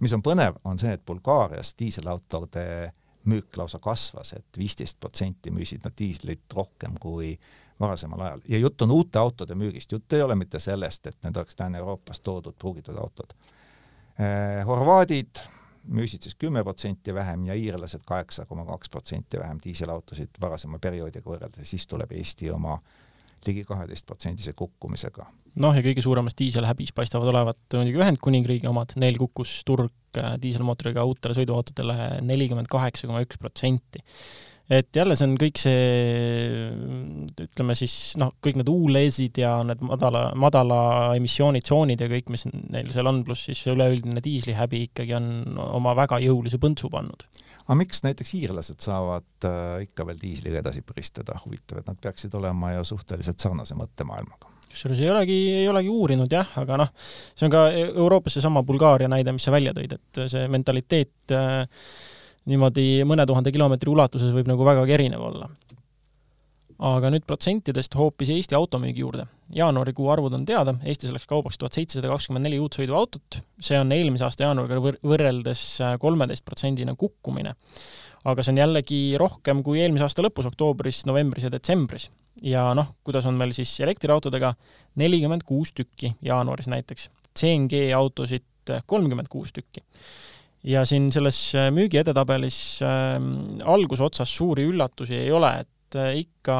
mis 0.00 0.12
on 0.12 0.22
põnev, 0.22 0.60
on 0.64 0.78
see, 0.78 0.92
et 0.94 1.04
Bulgaarias 1.06 1.74
diiselautode 1.78 2.92
müük 3.28 3.56
lausa 3.56 3.78
kasvas 3.78 4.32
et, 4.32 4.44
et 4.44 4.58
viisteist 4.58 5.00
protsenti 5.00 5.50
müüsid 5.50 5.84
nad 5.84 5.92
diislit 5.98 6.54
rohkem 6.54 6.94
kui 7.00 7.32
varasemal 7.80 8.20
ajal. 8.20 8.40
Ja 8.48 8.58
jutt 8.58 8.82
on 8.82 8.90
uute 8.90 9.18
autode 9.18 9.54
müügist, 9.54 9.92
jutt 9.92 10.12
ei 10.12 10.22
ole 10.22 10.34
mitte 10.34 10.58
sellest, 10.58 11.06
et 11.06 11.18
need 11.22 11.36
oleks 11.36 11.56
Lääne-Euroopast 11.58 12.22
toodud 12.22 12.56
pruugitud 12.58 12.96
autod. 12.96 13.34
Eh, 14.18 14.64
horvaadid 14.66 15.42
müüsid 15.88 16.22
siis 16.22 16.34
kümme 16.34 16.64
protsenti 16.64 17.14
vähem 17.14 17.46
ja 17.46 17.54
iirlased 17.54 18.02
kaheksa 18.06 18.46
koma 18.46 18.64
kaks 18.66 18.90
protsenti 18.90 19.38
vähem 19.38 19.60
diiselautosid 19.64 20.40
varasema 20.40 20.78
perioodiga 20.78 21.30
võrreldes, 21.30 21.70
siis 21.70 21.86
tuleb 21.86 22.12
Eesti 22.12 22.50
oma 22.50 22.78
ligi 23.46 23.64
kaheteistprotsendise 23.68 24.54
kukkumisega. 24.58 25.26
noh, 25.58 25.74
ja 25.74 25.82
kõige 25.84 26.02
suuremas 26.04 26.36
diiselhäbis 26.38 26.92
paistavad 26.96 27.30
olevat 27.32 27.78
muidugi 27.78 28.02
Ühendkuningriigi 28.02 28.68
omad, 28.70 28.94
neil 29.00 29.18
kukkus 29.20 29.62
turg 29.68 30.20
äh, 30.20 30.36
diiselmootoriga 30.42 31.04
uutele 31.08 31.36
sõiduautodele 31.38 32.20
nelikümmend 32.26 32.70
kaheksa 32.70 33.10
koma 33.10 33.24
üks 33.26 33.40
protsenti. 33.40 34.04
Et 34.68 34.96
jälle 34.96 35.16
see 35.16 35.24
on 35.24 35.34
kõik 35.40 35.60
see, 35.60 35.84
ütleme 37.40 37.76
siis 37.78 37.94
noh, 38.20 38.34
kõik 38.44 38.58
need 38.60 38.68
ULEZ-id 38.68 39.40
ja 39.40 39.54
need 39.64 39.80
madala, 39.84 40.26
madala 40.36 40.80
emissioonitsoonid 41.16 42.04
ja 42.04 42.10
kõik, 42.12 42.28
mis 42.34 42.44
neil 42.52 42.90
seal 42.92 43.08
on, 43.08 43.22
pluss 43.24 43.48
siis 43.48 43.62
üleüldine 43.72 44.20
diislihäbi 44.24 44.82
ikkagi 44.90 45.16
on 45.16 45.56
oma 45.64 45.94
väga 45.96 46.20
jõulise 46.24 46.60
põntsu 46.60 46.92
pannud. 46.92 47.24
aga 47.64 47.78
miks 47.80 48.04
näiteks 48.04 48.34
hiirlased 48.36 48.84
saavad 48.84 49.48
äh, 49.48 49.86
ikka 49.88 50.06
veel 50.10 50.20
diisliga 50.20 50.60
edasi 50.60 50.84
põristada, 50.84 51.40
huvitav, 51.46 51.80
et 51.80 51.88
nad 51.88 52.04
peaksid 52.04 52.36
olema 52.36 52.74
ju 52.76 52.84
suhteliselt 52.92 53.40
sarnase 53.40 53.78
mõttemaailmaga 53.78 54.52
kusjuures 54.68 55.00
ei 55.00 55.08
olegi, 55.08 55.36
ei 55.62 55.68
olegi 55.70 55.88
uurinud 55.88 56.32
jah, 56.32 56.50
aga 56.60 56.76
noh, 56.82 56.92
see 57.32 57.48
on 57.48 57.54
ka 57.54 57.64
Euroopas 57.72 58.36
seesama 58.36 58.60
Bulgaaria 58.68 59.08
näide, 59.08 59.32
mis 59.32 59.48
sa 59.48 59.54
välja 59.54 59.72
tõid, 59.72 59.96
et 59.96 60.20
see 60.28 60.44
mentaliteet 60.52 61.32
äh, 61.32 61.64
niimoodi 62.48 63.04
mõne 63.08 63.26
tuhande 63.28 63.52
kilomeetri 63.52 63.90
ulatuses 63.92 64.34
võib 64.34 64.48
nagu 64.48 64.66
vägagi 64.66 64.96
erinev 64.96 65.24
olla. 65.30 65.48
aga 66.78 67.08
nüüd 67.10 67.24
protsentidest 67.26 67.96
hoopis 67.98 68.28
Eesti 68.30 68.54
automüügi 68.54 69.02
juurde. 69.02 69.26
jaanuarikuu 69.54 70.10
arvud 70.10 70.32
on 70.36 70.44
teada, 70.46 70.74
Eestis 70.84 71.10
läks 71.12 71.26
kaubaks 71.26 71.58
tuhat 71.58 71.74
seitsesada 71.74 72.08
kakskümmend 72.12 72.46
neli 72.46 72.60
uut 72.62 72.76
sõiduautot, 72.78 73.40
see 73.60 73.78
on 73.80 73.92
eelmise 73.92 74.24
aasta 74.24 74.46
jaanuariga 74.46 74.80
võr 74.84 75.00
võrreldes 75.02 75.64
kolmeteistprotsendine 76.00 76.94
kukkumine. 76.96 77.54
aga 78.24 78.42
see 78.42 78.52
on 78.54 78.62
jällegi 78.62 79.00
rohkem 79.18 79.62
kui 79.62 79.82
eelmise 79.82 80.06
aasta 80.06 80.22
lõpus, 80.22 80.48
oktoobris, 80.48 81.04
novembris 81.06 81.44
ja 81.44 81.52
detsembris. 81.52 82.10
ja 82.42 82.72
noh, 82.74 82.94
kuidas 83.04 83.26
on 83.26 83.34
meil 83.34 83.52
siis 83.52 83.80
elektriautodega, 83.80 84.54
nelikümmend 84.96 85.44
kuus 85.44 85.72
tükki 85.72 86.14
jaanuaris 86.22 86.68
näiteks, 86.68 87.10
CNG 87.36 87.90
autosid 87.96 88.78
kolmkümmend 88.86 89.28
kuus 89.28 89.52
tükki 89.52 89.82
ja 90.68 90.84
siin 90.88 91.08
selles 91.12 91.38
äh, 91.56 91.70
müügi 91.74 92.00
edetabelis 92.02 92.60
äh, 92.84 93.16
algusotsas 93.64 94.30
suuri 94.36 94.66
üllatusi 94.68 95.16
ei 95.16 95.30
ole, 95.32 95.50
et 95.62 95.96
äh, 95.96 96.18
ikka 96.20 96.58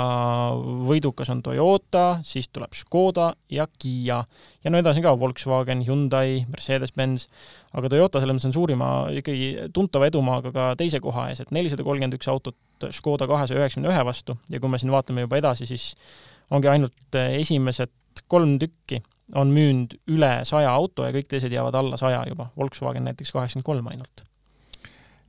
võidukas 0.89 1.29
on 1.35 1.43
Toyota, 1.45 2.05
siis 2.25 2.49
tuleb 2.53 2.77
Škoda 2.77 3.31
ja 3.53 3.69
Kiia. 3.79 4.23
ja 4.65 4.73
no 4.73 4.81
edasi 4.81 5.05
ka 5.05 5.13
Volkswagen, 5.21 5.85
Hyundai, 5.87 6.41
Mercedes-Benz, 6.49 7.29
aga 7.77 7.93
Toyota 7.93 8.23
selles 8.23 8.39
mõttes 8.39 8.49
on 8.49 8.57
suurima 8.57 8.89
ikkagi 9.21 9.69
tuntava 9.77 10.09
edumaaga 10.09 10.55
ka 10.55 10.71
teise 10.81 11.03
koha 11.05 11.29
ees, 11.33 11.45
et 11.45 11.53
nelisada 11.55 11.85
kolmkümmend 11.87 12.17
üks 12.17 12.33
autot 12.33 12.89
Škoda 12.95 13.29
kahesaja 13.29 13.61
üheksakümne 13.61 13.93
ühe 13.93 14.03
vastu. 14.07 14.39
Ja 14.53 14.61
kui 14.63 14.71
me 14.73 14.81
siin 14.81 14.95
vaatame 14.95 15.27
juba 15.27 15.41
edasi, 15.41 15.69
siis 15.69 15.93
ongi 16.55 16.71
ainult 16.71 17.19
äh, 17.19 17.37
esimesed 17.43 17.93
kolm 18.29 18.57
tükki 18.59 19.03
on 19.35 19.53
müünud 19.53 19.99
üle 20.15 20.33
saja 20.49 20.71
auto 20.73 21.05
ja 21.07 21.13
kõik 21.15 21.29
teised 21.29 21.53
jäävad 21.53 21.77
alla 21.79 21.99
saja 22.01 22.23
juba, 22.29 22.49
Volkswagen 22.57 23.05
näiteks 23.09 23.33
kaheksakümmend 23.35 23.67
kolm 23.67 23.93
ainult. 23.93 24.25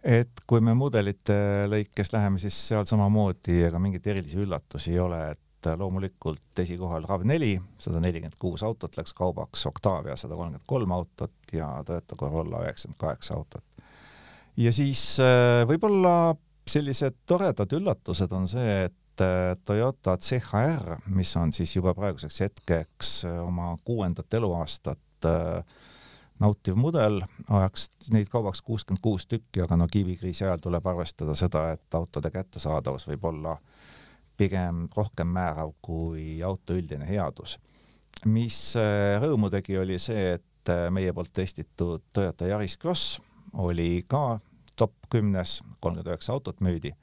et 0.03 0.43
kui 0.47 0.61
me 0.63 0.73
mudelite 0.73 1.67
lõikes 1.67 2.13
läheme, 2.13 2.39
siis 2.39 2.55
seal 2.69 2.87
samamoodi 2.87 3.63
ega 3.67 3.79
mingeid 3.79 4.07
erilisi 4.07 4.39
üllatusi 4.39 4.93
ei 4.93 4.99
ole, 5.03 5.23
et 5.35 5.71
loomulikult 5.75 6.59
esikohal 6.63 7.03
RAV4, 7.03 7.49
sada 7.83 7.99
nelikümmend 7.99 8.37
kuus 8.39 8.63
autot 8.63 8.95
läks 8.95 9.13
kaubaks, 9.13 9.65
Octavia 9.67 10.15
sada 10.15 10.37
kolmkümmend 10.39 10.63
kolm 10.65 10.93
autot 10.95 11.53
ja 11.53 11.67
Toyota 11.85 12.15
Corolla 12.15 12.63
üheksakümmend 12.63 12.99
kaheksa 12.99 13.35
autot. 13.35 13.83
ja 14.57 14.71
siis 14.73 15.19
äh, 15.19 15.65
võib-olla 15.67 16.35
sellised 16.69 17.15
toredad 17.27 17.71
üllatused 17.73 18.31
on 18.31 18.47
see, 18.47 18.83
et 18.85 18.95
et 19.19 19.25
äh, 19.25 19.57
Toyota 19.65 20.17
CHR, 20.17 20.95
mis 21.05 21.35
on 21.37 21.53
siis 21.53 21.75
juba 21.75 21.93
praeguseks 21.93 22.39
hetkeks 22.39 23.25
äh, 23.25 23.47
oma 23.47 23.77
kuuendat 23.85 24.33
eluaastat 24.33 25.25
äh, 25.25 25.63
nautiv 26.39 26.75
mudel, 26.75 27.21
ajaks 27.49 27.89
neid 28.13 28.29
kaubaks 28.31 28.61
kuuskümmend 28.61 29.01
kuus 29.03 29.27
tükki, 29.27 29.61
aga 29.63 29.77
no 29.77 29.87
kivikriisi 29.91 30.45
ajal 30.45 30.61
tuleb 30.63 30.85
arvestada 30.87 31.35
seda, 31.35 31.71
et 31.75 31.95
autode 31.95 32.31
kättesaadavus 32.31 33.07
võib 33.09 33.25
olla 33.31 33.57
pigem 34.39 34.87
rohkem 34.95 35.27
määrav 35.35 35.73
kui 35.81 36.39
auto 36.43 36.77
üldine 36.79 37.07
headus. 37.07 37.57
mis 38.25 38.75
rõõmu 39.19 39.49
tegi, 39.51 39.77
oli 39.77 39.99
see, 39.99 40.33
et 40.39 40.71
meie 40.91 41.11
poolt 41.13 41.33
testitud 41.33 42.01
Toyota 42.13 42.47
Yaris 42.47 42.77
Cross 42.77 43.19
oli 43.53 44.05
ka 44.07 44.39
top 44.75 44.93
kümnes, 45.09 45.59
kolmkümmend 45.79 46.07
üheksa 46.07 46.33
autot 46.33 46.61
müüdi 46.61 46.95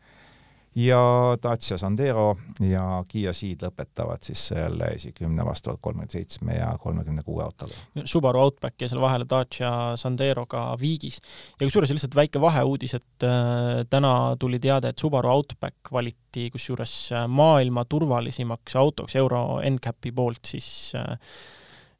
ja 0.77 1.01
Dacia 1.43 1.79
Sandero 1.79 2.37
ja 2.61 2.85
Kiia 3.09 3.33
Ceed 3.37 3.63
lõpetavad 3.65 4.25
siis 4.27 4.43
selle 4.51 4.91
esikümne 4.97 5.45
vastavalt 5.47 5.81
kolmekümne 5.81 6.13
seitsme 6.13 6.59
ja 6.59 6.69
kolmekümne 6.81 7.25
kuue 7.25 7.45
autoga. 7.45 7.73
Subaru 8.05 8.43
Outback 8.45 8.85
ja 8.85 8.91
selle 8.91 9.03
vahele 9.05 9.27
Dacia 9.31 9.71
Sanderoga 9.97 10.69
Viigis. 10.81 11.21
ja 11.61 11.67
kusjuures 11.67 11.91
lihtsalt 11.91 12.15
väike 12.15 12.41
vaheuudis, 12.41 12.95
et 12.95 13.25
äh, 13.25 13.85
täna 13.91 14.37
tuli 14.39 14.61
teade, 14.61 14.93
et 14.93 14.99
Subaru 14.99 15.33
Outback 15.33 15.93
valiti 15.93 16.51
kusjuures 16.53 16.97
äh, 17.13 17.29
maailma 17.29 17.85
turvalisimaks 17.85 18.77
autoks 18.77 19.17
Euro 19.17 19.61
NCAP-i 19.65 20.13
poolt 20.13 20.45
siis 20.45 20.93
äh, 20.95 21.17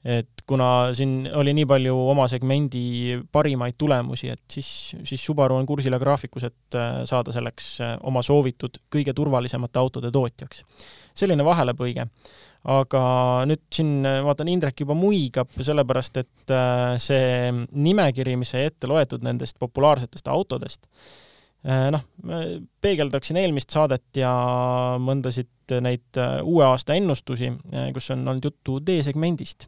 et 0.07 0.43
kuna 0.47 0.95
siin 0.95 1.27
oli 1.35 1.51
nii 1.57 1.67
palju 1.67 1.95
oma 2.13 2.29
segmendi 2.31 3.17
parimaid 3.33 3.75
tulemusi, 3.79 4.31
et 4.31 4.45
siis, 4.53 4.69
siis 5.05 5.25
Subaru 5.27 5.57
on 5.59 5.67
kursil 5.67 5.97
ja 5.97 5.99
graafikus, 5.99 6.47
et 6.47 6.79
äh, 6.79 7.01
saada 7.09 7.35
selleks 7.35 7.73
äh, 7.83 7.95
oma 8.07 8.23
soovitud 8.23 8.79
kõige 8.93 9.15
turvalisemate 9.17 9.83
autode 9.83 10.13
tootjaks. 10.15 10.63
selline 11.17 11.45
vahelepõige. 11.45 12.07
aga 12.71 13.03
nüüd 13.51 13.67
siin 13.75 14.07
äh, 14.07 14.23
vaatan, 14.25 14.49
Indrek 14.55 14.87
juba 14.87 14.95
muigab, 14.95 15.51
sellepärast 15.59 16.23
et 16.23 16.57
see 17.03 17.53
nimekiri, 17.73 18.37
mis 18.39 18.55
sai 18.55 18.69
ette 18.71 18.87
loetud 18.87 19.27
nendest 19.27 19.59
populaarsetest 19.59 20.29
autodest, 20.31 20.87
noh, 21.67 22.03
peegeldaksin 22.81 23.41
eelmist 23.41 23.75
saadet 23.75 24.21
ja 24.21 24.31
mõndasid 25.03 25.75
neid 25.83 26.21
uue 26.47 26.63
aasta 26.63 26.95
ennustusi, 26.95 27.51
kus 27.95 28.13
on 28.15 28.23
olnud 28.23 28.47
juttu 28.47 28.79
D-segmendist 28.87 29.67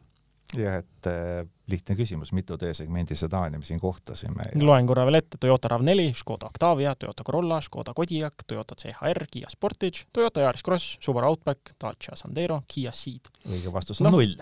jah, 0.57 0.79
et 0.81 1.09
äh, 1.09 1.43
lihtne 1.69 1.95
küsimus, 1.97 2.31
mitu 2.33 2.57
D-segmendi 2.59 3.15
sedaani 3.17 3.59
me 3.61 3.67
siin 3.67 3.79
kohtasime 3.81 4.47
ja...? 4.47 4.61
loen 4.65 4.87
korra 4.89 5.05
veel 5.07 5.19
ette, 5.19 5.37
Toyota 5.41 5.69
RAV4, 5.75 6.07
Škoda 6.17 6.49
Octavia, 6.49 6.95
Toyota 6.97 7.25
Corolla, 7.27 7.59
Škoda 7.61 7.93
Kodiaq, 7.97 8.45
Toyota 8.47 8.77
CHR, 8.79 9.27
Kiia 9.31 9.51
Sportage, 9.53 10.07
Toyota 10.13 10.45
Yaris 10.45 10.65
Cross, 10.65 10.97
Subaru 11.05 11.29
Outback, 11.29 11.75
Dacia 11.81 12.17
Sandero, 12.17 12.63
Kiia 12.67 12.93
Ceed. 12.95 13.29
õige 13.49 13.73
vastus 13.73 14.01
on 14.01 14.09
no, 14.09 14.17
null. 14.17 14.33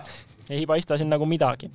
ei 0.49 0.63
paista 0.69 0.99
siin 0.99 1.11
nagu 1.11 1.27
midagi. 1.27 1.71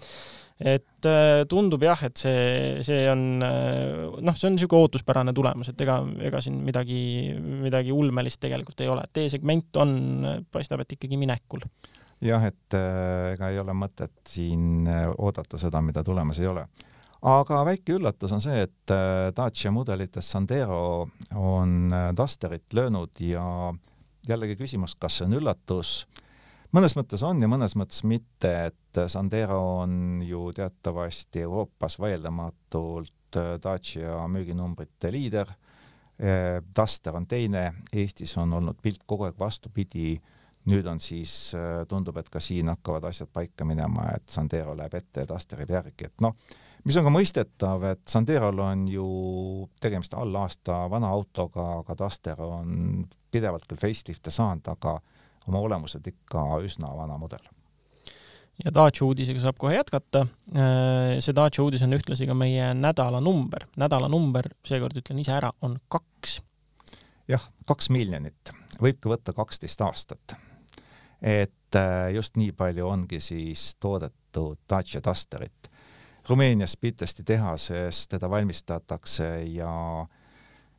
et 0.63 1.09
äh, 1.11 1.43
tundub 1.51 1.83
jah, 1.83 2.05
et 2.07 2.17
see, 2.17 2.83
see 2.87 3.05
on 3.11 3.43
äh, 3.45 4.21
noh, 4.23 4.37
see 4.39 4.49
on 4.49 4.57
niisugune 4.57 4.87
ootuspärane 4.87 5.35
tulemus, 5.37 5.73
et 5.73 5.81
ega, 5.85 6.01
ega 6.31 6.41
siin 6.41 6.63
midagi, 6.65 7.35
midagi 7.37 7.93
ulmelist 7.93 8.41
tegelikult 8.41 8.81
ei 8.81 8.93
ole, 8.93 9.05
et 9.05 9.21
D-segment 9.21 9.83
on, 9.83 9.99
paistab, 10.55 10.85
et 10.85 10.97
ikkagi 10.97 11.21
minekul 11.21 11.67
jah, 12.23 12.47
et 12.47 12.77
äh, 12.77 13.33
ega 13.35 13.51
ei 13.53 13.61
ole 13.61 13.75
mõtet 13.77 14.15
siin 14.29 14.87
äh, 14.89 15.07
oodata 15.19 15.59
seda, 15.61 15.83
mida 15.85 16.05
tulemas 16.07 16.41
ei 16.41 16.49
ole. 16.51 16.67
aga 17.23 17.63
väike 17.67 17.97
üllatus 17.99 18.35
on 18.35 18.43
see, 18.43 18.65
et 18.67 18.95
äh, 18.95 19.31
Dacia 19.37 19.73
mudelites 19.75 20.31
Sandero 20.31 21.09
on 21.39 21.91
Dusterit 22.17 22.75
löönud 22.75 23.21
ja 23.23 23.45
jällegi 24.29 24.57
küsimus, 24.59 24.95
kas 24.99 25.19
see 25.19 25.27
on 25.27 25.39
üllatus, 25.41 26.05
mõnes 26.75 26.95
mõttes 26.99 27.25
on 27.27 27.43
ja 27.43 27.51
mõnes 27.51 27.75
mõttes 27.79 28.05
mitte, 28.07 28.53
et 28.71 29.03
Sandero 29.11 29.61
on 29.83 30.23
ju 30.27 30.51
teatavasti 30.55 31.43
Euroopas 31.47 31.99
vaieldamatult 31.99 33.11
Dacia 33.65 34.27
müüginumbrite 34.29 35.09
liider, 35.11 35.49
Duster 36.77 37.17
on 37.17 37.25
teine, 37.27 37.63
Eestis 37.97 38.37
on 38.39 38.53
olnud 38.53 38.77
pilt 38.85 39.01
kogu 39.09 39.25
aeg 39.25 39.39
vastupidi 39.41 40.19
nüüd 40.71 40.87
on 40.87 41.01
siis, 41.03 41.55
äh, 41.59 41.83
tundub, 41.89 42.17
et 42.21 42.29
ka 42.31 42.41
siin 42.41 42.71
hakkavad 42.71 43.09
asjad 43.11 43.31
paika 43.33 43.67
minema, 43.67 44.13
et 44.17 44.29
Sandero 44.31 44.77
läheb 44.79 44.95
ette 44.95 45.25
ja 45.25 45.29
Duster 45.29 45.63
jääb 45.63 45.73
järgi, 45.75 46.11
et 46.11 46.23
noh, 46.23 46.37
mis 46.85 46.99
on 46.99 47.07
ka 47.07 47.15
mõistetav, 47.15 47.87
et 47.91 48.03
Sanderol 48.11 48.61
on 48.63 48.85
ju 48.91 49.07
tegemist 49.83 50.15
alla 50.19 50.47
aasta 50.47 50.85
vana 50.91 51.11
autoga, 51.15 51.67
aga 51.81 51.97
Duster 51.99 52.43
on 52.47 53.03
pidevalt 53.33 53.67
küll 53.71 53.81
facelifte 53.81 54.31
saanud, 54.35 54.69
aga 54.71 54.99
oma 55.49 55.65
olemuselt 55.67 56.07
ikka 56.07 56.45
üsna 56.63 56.93
vana 56.97 57.19
mudel. 57.19 57.43
ja 58.63 58.71
Dacia 58.75 59.07
uudisega 59.07 59.41
saab 59.43 59.59
kohe 59.59 59.75
jätkata. 59.75 60.27
Äh, 60.55 61.19
see 61.25 61.35
Dacia 61.35 61.65
uudis 61.65 61.83
on 61.83 61.97
ühtlasi 61.97 62.29
ka 62.29 62.35
meie 62.39 62.71
nädala 62.75 63.21
number. 63.21 63.67
nädala 63.77 64.09
number, 64.09 64.47
seekord 64.67 64.97
ütlen 65.03 65.19
ise 65.19 65.35
ära, 65.35 65.51
on 65.63 65.81
kaks. 65.89 66.41
jah, 67.29 67.51
kaks 67.67 67.91
miljonit, 67.91 68.55
võibki 68.79 69.11
võtta 69.11 69.35
kaksteist 69.35 69.81
aastat 69.83 70.39
et 71.23 71.77
äh, 71.77 72.11
just 72.15 72.37
nii 72.37 72.53
palju 72.53 72.89
ongi 72.89 73.21
siis 73.21 73.75
toodetud 73.81 74.59
Dacia 74.71 75.01
Dusterit. 75.05 75.71
Rumeenias 76.29 76.77
Pitesti 76.77 77.23
tehases 77.27 78.07
teda 78.09 78.31
valmistatakse 78.31 79.43
ja 79.55 80.07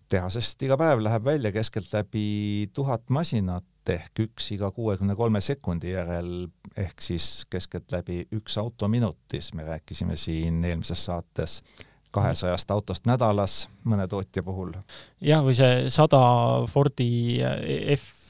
tehasest 0.09 0.61
iga 0.63 0.77
päev 0.77 1.01
läheb 1.03 1.25
välja 1.25 1.51
keskeltläbi 1.51 2.69
tuhat 2.73 3.09
masinat 3.09 3.89
ehk 3.89 4.19
üks 4.27 4.51
iga 4.55 4.69
kuuekümne 4.71 5.15
kolme 5.19 5.41
sekundi 5.43 5.91
järel 5.91 6.47
ehk 6.79 7.01
siis 7.01 7.45
keskeltläbi 7.51 8.27
üks 8.31 8.57
auto 8.61 8.87
minutis, 8.87 9.51
me 9.53 9.65
rääkisime 9.67 10.15
siin 10.15 10.63
eelmises 10.63 11.05
saates 11.09 11.61
kahesajast 12.13 12.71
autost 12.71 13.07
nädalas 13.09 13.63
mõne 13.89 14.05
tootja 14.07 14.43
puhul. 14.45 14.75
jah, 15.21 15.43
või 15.43 15.55
see 15.57 15.89
sada 15.93 16.21
Fordi 16.69 17.41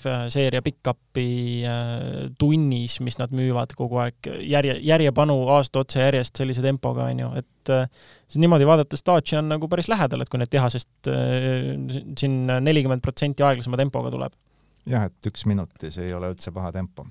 F-seeria 0.03 0.61
pickupi 0.65 1.63
äh, 1.67 2.29
tunnis, 2.39 2.99
mis 3.05 3.17
nad 3.19 3.33
müüvad 3.35 3.75
kogu 3.79 4.01
aeg 4.03 4.29
järje, 4.43 4.77
järjepanu 4.83 5.37
aasta 5.55 5.83
otsa 5.83 6.05
järjest 6.05 6.41
sellise 6.41 6.63
tempoga, 6.65 7.07
on 7.11 7.23
ju, 7.23 7.33
et 7.41 7.73
äh, 7.73 8.07
niimoodi 8.35 8.67
vaadates 8.67 9.05
Dacia 9.07 9.41
on 9.41 9.51
nagu 9.53 9.69
päris 9.71 9.89
lähedal, 9.91 10.23
et 10.23 10.31
kui 10.31 10.41
need 10.41 10.51
tehasest 10.53 11.11
äh, 11.11 11.69
siin 12.19 12.43
nelikümmend 12.47 13.03
protsenti 13.05 13.45
aeglasema 13.45 13.79
tempoga 13.79 14.11
tuleb. 14.13 14.35
jah, 14.89 15.07
et 15.07 15.31
üks 15.31 15.47
minutis 15.47 15.97
ei 16.03 16.11
ole 16.13 16.33
üldse 16.33 16.51
paha 16.51 16.73
tempo 16.75 17.07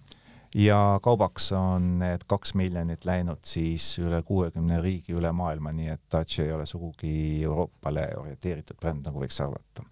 ja 0.54 1.00
kaubaks 1.02 1.52
on 1.56 1.98
need 1.98 2.26
kaks 2.28 2.54
miljonit 2.58 3.04
läinud 3.08 3.40
siis 3.44 3.86
üle 4.02 4.22
kuuekümne 4.26 4.80
riigi 4.82 5.16
üle 5.16 5.32
maailma, 5.32 5.72
nii 5.72 5.92
et 5.94 6.02
Dacia 6.12 6.44
ei 6.44 6.52
ole 6.52 6.66
sugugi 6.66 7.42
Euroopale 7.42 8.08
orienteeritud 8.20 8.76
bränd, 8.80 9.06
nagu 9.06 9.22
võiks 9.22 9.40
arvata. 9.40 9.86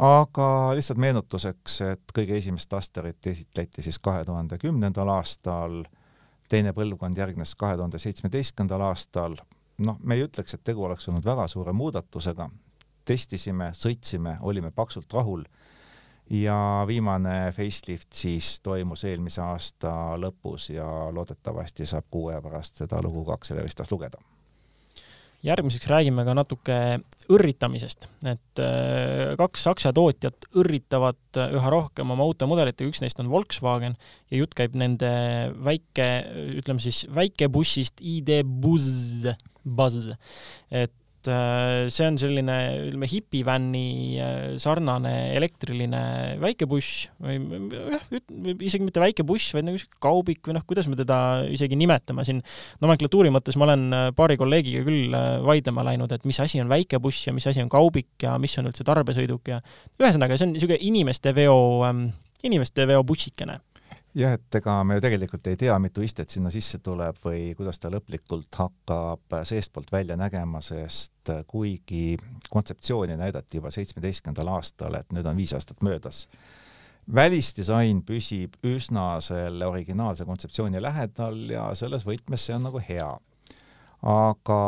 Aga 0.00 0.48
lihtsalt 0.76 1.00
meenutuseks, 1.02 1.80
et 1.84 2.12
kõige 2.16 2.38
esimest 2.40 2.70
Dusterit 2.72 3.26
esitleti 3.26 3.84
siis 3.84 3.98
kahe 4.00 4.24
tuhande 4.24 4.56
kümnendal 4.58 5.10
aastal, 5.12 5.82
teine 6.48 6.72
põlvkond 6.76 7.18
järgnes 7.20 7.52
kahe 7.60 7.76
tuhande 7.76 8.00
seitsmeteistkümnendal 8.00 8.86
aastal, 8.88 9.36
noh, 9.84 9.98
me 10.00 10.16
ei 10.16 10.24
ütleks, 10.24 10.56
et 10.56 10.64
tegu 10.64 10.84
oleks 10.88 11.08
olnud 11.08 11.26
väga 11.26 11.46
suure 11.52 11.74
muudatusega, 11.76 12.48
testisime, 13.04 13.70
sõitsime, 13.76 14.38
olime 14.40 14.72
paksult 14.72 15.12
rahul 15.12 15.44
ja 16.30 16.56
viimane 16.86 17.52
facelift 17.52 18.12
siis 18.14 18.60
toimus 18.64 19.04
eelmise 19.04 19.42
aasta 19.42 19.92
lõpus 20.20 20.70
ja 20.72 20.86
loodetavasti 21.12 21.86
saab 21.86 22.06
kuu 22.10 22.28
aja 22.30 22.42
pärast 22.42 22.84
seda 22.84 23.02
lugu 23.02 23.24
ka 23.26 23.36
Acceleristas 23.36 23.90
lugeda. 23.92 24.20
Järgmiseks 25.46 25.88
räägime 25.88 26.24
ka 26.26 26.34
natuke 26.36 26.76
õrritamisest, 27.32 28.08
et 28.28 28.62
äh, 28.62 29.32
kaks 29.40 29.64
Saksa 29.68 29.92
tootjat 29.96 30.50
õrritavad 30.58 31.40
üha 31.40 31.72
rohkem 31.72 32.12
oma 32.12 32.26
uute 32.28 32.48
mudelitega, 32.50 32.90
üks 32.90 33.02
neist 33.04 33.20
on 33.22 33.30
Volkswagen 33.32 33.96
ja 34.30 34.42
jutt 34.42 34.56
käib 34.58 34.76
nende 34.78 35.10
väike, 35.64 36.08
ütleme 36.60 36.82
siis 36.84 37.04
väikebussist 37.14 38.04
ID 38.04 38.40
Buzz, 38.44 39.28
Buzz, 39.64 40.10
et 40.70 40.94
et 41.20 41.28
äh, 41.28 41.88
see 41.92 42.06
on 42.08 42.16
selline, 42.16 42.56
ütleme, 42.88 43.08
hipivänni 43.10 43.88
äh, 44.16 44.54
sarnane 44.60 45.34
elektriline 45.36 46.00
väike 46.40 46.68
buss 46.70 47.10
või 47.20 47.36
jah, 47.90 48.06
isegi 48.64 48.86
mitte 48.86 49.02
väike 49.02 49.26
buss, 49.28 49.52
vaid 49.52 49.68
nagu 49.68 49.80
sihuke 49.80 50.00
kaubik 50.00 50.48
või 50.48 50.56
noh, 50.56 50.64
kuidas 50.68 50.88
me 50.88 50.96
teda 50.96 51.44
isegi 51.52 51.76
nimetame 51.76 52.24
siin. 52.24 52.40
Nomenklatuuri 52.80 53.32
mõttes, 53.34 53.58
ma 53.60 53.68
olen 53.68 53.86
äh, 53.92 54.06
paari 54.16 54.38
kolleegiga 54.40 54.84
küll 54.86 55.16
vaidlema 55.44 55.84
läinud, 55.90 56.12
et 56.16 56.24
mis 56.28 56.40
asi 56.40 56.62
on 56.64 56.72
väike 56.72 57.02
buss 57.02 57.28
ja 57.28 57.36
mis 57.36 57.48
asi 57.50 57.60
on 57.60 57.72
kaubik 57.72 58.24
ja 58.24 58.38
mis 58.40 58.56
on 58.60 58.70
üldse 58.72 58.86
tarbesõiduk 58.88 59.52
ja 59.52 59.60
ühesõnaga, 60.00 60.40
see 60.40 60.48
on 60.48 60.56
niisugune 60.56 60.80
inimeste 60.88 61.34
veo, 61.36 61.58
ähm, 61.88 62.08
inimeste 62.48 62.88
veo 62.88 63.04
bussikene 63.04 63.60
jah, 64.14 64.34
et 64.34 64.58
ega 64.58 64.76
me 64.84 64.96
ju 64.96 65.04
tegelikult 65.04 65.50
ei 65.50 65.58
tea, 65.60 65.76
mitu 65.82 66.02
istet 66.04 66.32
sinna 66.32 66.50
sisse 66.52 66.80
tuleb 66.82 67.18
või 67.24 67.52
kuidas 67.58 67.78
ta 67.78 67.90
lõplikult 67.92 68.58
hakkab 68.58 69.36
seestpoolt 69.46 69.92
välja 69.92 70.16
nägema, 70.18 70.62
sest 70.64 71.30
kuigi 71.50 72.16
kontseptsiooni 72.50 73.18
näidati 73.20 73.60
juba 73.60 73.70
seitsmeteistkümnendal 73.74 74.54
aastal, 74.56 74.98
et 74.98 75.14
nüüd 75.14 75.28
on 75.30 75.38
viis 75.38 75.54
aastat 75.56 75.82
möödas, 75.86 76.26
välisdisain 77.14 78.02
püsib 78.06 78.58
üsna 78.66 79.20
selle 79.24 79.66
originaalse 79.66 80.26
kontseptsiooni 80.26 80.82
lähedal 80.82 81.40
ja 81.50 81.70
selles 81.78 82.06
võtmes 82.06 82.46
see 82.46 82.56
on 82.56 82.66
nagu 82.68 82.82
hea. 82.82 83.10
aga 84.00 84.60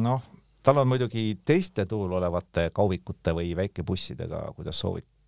noh, 0.00 0.22
tal 0.62 0.78
on 0.80 0.88
muidugi 0.88 1.38
teiste 1.44 1.86
turul 1.86 2.16
olevate 2.18 2.70
kauvikute 2.74 3.34
või 3.36 3.52
väikebussidega, 3.56 4.46
kuidas 4.56 4.80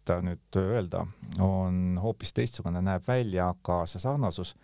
soovid, 0.05 0.27
nüüd 0.29 0.59
öelda, 0.61 1.07
on 1.41 1.99
hoopis 2.03 2.33
teistsugune, 2.37 2.83
näeb 2.85 3.07
välja, 3.09 3.49
aga 3.55 3.85
see 3.89 4.03
sarnasus 4.03 4.55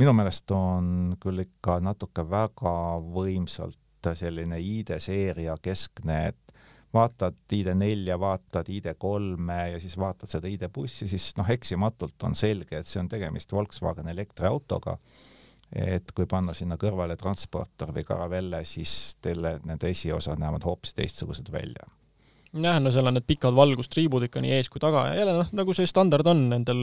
minu 0.00 0.12
meelest 0.16 0.50
on 0.56 1.16
küll 1.20 1.44
ikka 1.44 1.78
natuke 1.84 2.24
väga 2.28 2.74
võimsalt 3.12 3.78
selline 4.16 4.58
ID-seeria 4.58 5.54
keskne, 5.62 6.16
et 6.32 6.54
vaatad 6.92 7.36
ID4-ja, 7.52 8.18
vaatad 8.20 8.68
ID3-e 8.68 9.60
ja 9.72 9.80
siis 9.80 9.94
vaatad 9.98 10.28
seda 10.28 10.50
ID-bussi, 10.50 11.08
siis 11.08 11.30
noh, 11.38 11.48
eksimatult 11.50 12.26
on 12.26 12.34
selge, 12.36 12.80
et 12.80 12.88
see 12.88 13.00
on 13.00 13.08
tegemist 13.08 13.52
Volkswagen 13.52 14.08
elektriautoga. 14.08 14.98
et 15.72 16.10
kui 16.12 16.26
panna 16.28 16.52
sinna 16.52 16.76
kõrvale 16.76 17.16
Transporter 17.16 17.94
või 17.96 18.04
Caravelle, 18.04 18.64
siis 18.64 19.16
teile 19.24 19.54
nende 19.64 19.88
esiosad 19.88 20.36
näevad 20.38 20.66
hoopis 20.68 20.92
teistsugused 20.94 21.48
välja 21.52 21.88
jah, 22.52 22.78
no 22.82 22.92
seal 22.92 23.08
on 23.08 23.16
need 23.18 23.26
pikad 23.28 23.56
valgustriibud 23.56 24.28
ikka 24.28 24.42
nii 24.44 24.54
ees 24.58 24.70
kui 24.72 24.82
taga 24.82 25.08
ja 25.10 25.22
jälle 25.22 25.38
noh, 25.40 25.52
nagu 25.56 25.74
see 25.76 25.88
standard 25.88 26.28
on 26.28 26.48
nendel 26.52 26.82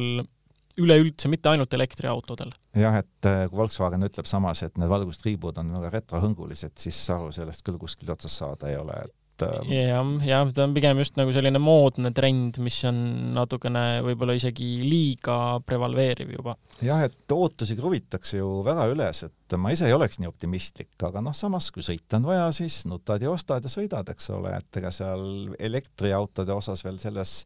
üleüldse, 0.79 1.29
mitte 1.31 1.51
ainult 1.51 1.73
elektriautodel. 1.75 2.51
jah, 2.77 2.99
et 3.01 3.27
äh, 3.27 3.45
kui 3.49 3.59
Volkswagen 3.59 4.05
ütleb 4.07 4.27
samas, 4.29 4.63
et 4.63 4.77
need 4.79 4.91
valgustriibud 4.91 5.57
on 5.61 5.73
väga 5.77 5.91
retrohõngulised, 5.97 6.75
siis 6.79 6.99
aru 7.13 7.33
sellest 7.35 7.65
küll 7.67 7.79
kuskilt 7.81 8.13
otsast 8.15 8.41
saada 8.43 8.69
ei 8.71 8.77
ole, 8.79 8.95
et 9.05 9.15
et 9.45 9.71
jah, 9.73 10.09
jah, 10.25 10.51
ta 10.55 10.65
on 10.65 10.73
pigem 10.75 11.01
just 11.01 11.17
nagu 11.19 11.33
selline 11.35 11.61
moodne 11.61 12.11
trend, 12.15 12.59
mis 12.63 12.77
on 12.89 12.99
natukene 13.37 14.01
võib-olla 14.05 14.35
isegi 14.37 14.67
liiga 14.83 15.59
prevaleeriv 15.65 16.33
juba. 16.37 16.55
jah, 16.85 17.03
et 17.07 17.35
ootusi 17.35 17.77
kruvitakse 17.79 18.39
ju 18.39 18.59
väga 18.67 18.89
üles, 18.93 19.23
et 19.27 19.57
ma 19.59 19.73
ise 19.75 19.89
ei 19.89 19.95
oleks 19.95 20.19
nii 20.19 20.29
optimistlik, 20.29 20.91
aga 21.07 21.23
noh, 21.25 21.35
samas 21.37 21.71
kui 21.75 21.85
sõita 21.85 22.19
on 22.19 22.29
vaja, 22.29 22.49
siis 22.55 22.83
nutad 22.89 23.23
ja 23.23 23.31
ostad 23.33 23.65
ja 23.65 23.71
sõidad, 23.71 24.09
eks 24.11 24.29
ole, 24.35 24.53
et 24.57 24.81
ega 24.81 24.91
seal 24.93 25.55
elektriautode 25.59 26.55
osas 26.55 26.85
veel 26.85 27.01
selles 27.01 27.41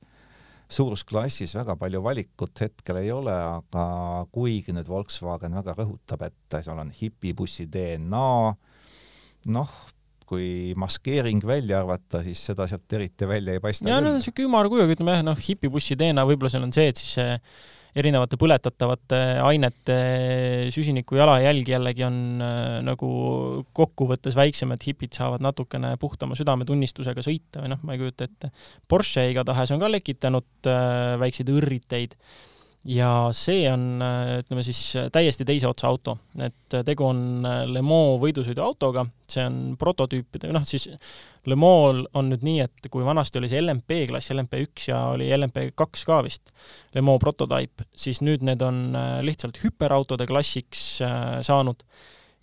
suurusklassis 0.74 1.54
väga 1.56 1.76
palju 1.80 2.02
valikut 2.04 2.62
hetkel 2.66 3.00
ei 3.02 3.12
ole, 3.14 3.34
aga 3.34 3.86
kuigi 4.34 4.74
nüüd 4.76 4.90
Volkswagen 4.90 5.56
väga 5.60 5.76
rõhutab, 5.78 6.26
et 6.28 6.60
seal 6.64 6.80
on 6.82 6.92
hipibussi 6.94 7.68
DNA, 7.72 8.30
noh, 9.54 9.76
kui 10.34 10.74
maskeering 10.80 11.46
välja 11.46 11.84
arvata, 11.84 12.24
siis 12.26 12.42
seda 12.50 12.68
sealt 12.70 12.98
eriti 12.98 13.30
välja 13.30 13.56
ei 13.56 13.64
paista. 13.64 13.88
ja 13.90 14.02
no 14.04 14.16
niisugune 14.18 14.50
ümarkujuga, 14.50 14.98
ütleme 14.98 15.20
jah, 15.20 15.24
noh, 15.30 15.40
hipibussi 15.48 15.98
DNA 16.00 16.26
võib-olla 16.28 16.52
seal 16.54 16.68
on 16.68 16.76
see, 16.76 16.90
et 16.92 17.02
siis 17.02 17.18
erinevate 17.94 18.38
põletatavate 18.42 19.20
ainete 19.46 19.98
süsiniku 20.74 21.18
jalajälg 21.20 21.70
jällegi 21.76 22.06
on 22.08 22.16
äh, 22.42 22.80
nagu 22.86 23.10
kokkuvõttes 23.78 24.38
väiksem, 24.38 24.74
et 24.74 24.88
hipid 24.88 25.14
saavad 25.18 25.44
natukene 25.46 25.94
puhtama 26.02 26.38
südametunnistusega 26.40 27.26
sõita 27.26 27.62
või 27.64 27.74
noh, 27.76 27.84
ma 27.86 27.94
ei 27.94 28.02
kujuta 28.02 28.28
ette. 28.30 28.50
Porsche 28.90 29.28
igatahes 29.30 29.76
on 29.76 29.84
ka 29.84 29.92
lekitanud 29.94 30.72
äh, 30.72 31.14
väikseid 31.22 31.54
õrriteid 31.54 32.18
ja 32.84 33.10
see 33.36 33.64
on, 33.72 34.02
ütleme 34.42 34.64
siis 34.66 34.80
täiesti 35.14 35.46
teise 35.48 35.70
otsa 35.70 35.88
auto, 35.88 36.18
et 36.44 36.76
tegu 36.84 37.06
on 37.08 37.46
Le 37.72 37.84
Mans 37.86 38.20
võidusõiduautoga, 38.24 39.06
see 39.30 39.46
on 39.48 39.60
prototüüpide, 39.80 40.52
noh 40.52 40.66
siis 40.68 40.90
Le 41.48 41.58
Mans 41.60 42.04
on 42.20 42.32
nüüd 42.32 42.44
nii, 42.44 42.66
et 42.66 42.90
kui 42.92 43.06
vanasti 43.08 43.40
oli 43.40 43.52
see 43.52 43.62
LMP 43.64 44.04
klass, 44.12 44.34
LMP1 44.36 44.88
ja 44.90 45.00
oli 45.14 45.30
LMP2 45.32 46.08
ka 46.10 46.20
vist, 46.28 46.52
Le 46.96 47.04
Mans 47.06 47.24
prototype, 47.24 47.88
siis 47.96 48.20
nüüd 48.26 48.44
need 48.44 48.64
on 48.66 48.90
lihtsalt 49.24 49.62
hüperautode 49.64 50.28
klassiks 50.30 50.98
äh, 51.06 51.40
saanud. 51.46 51.86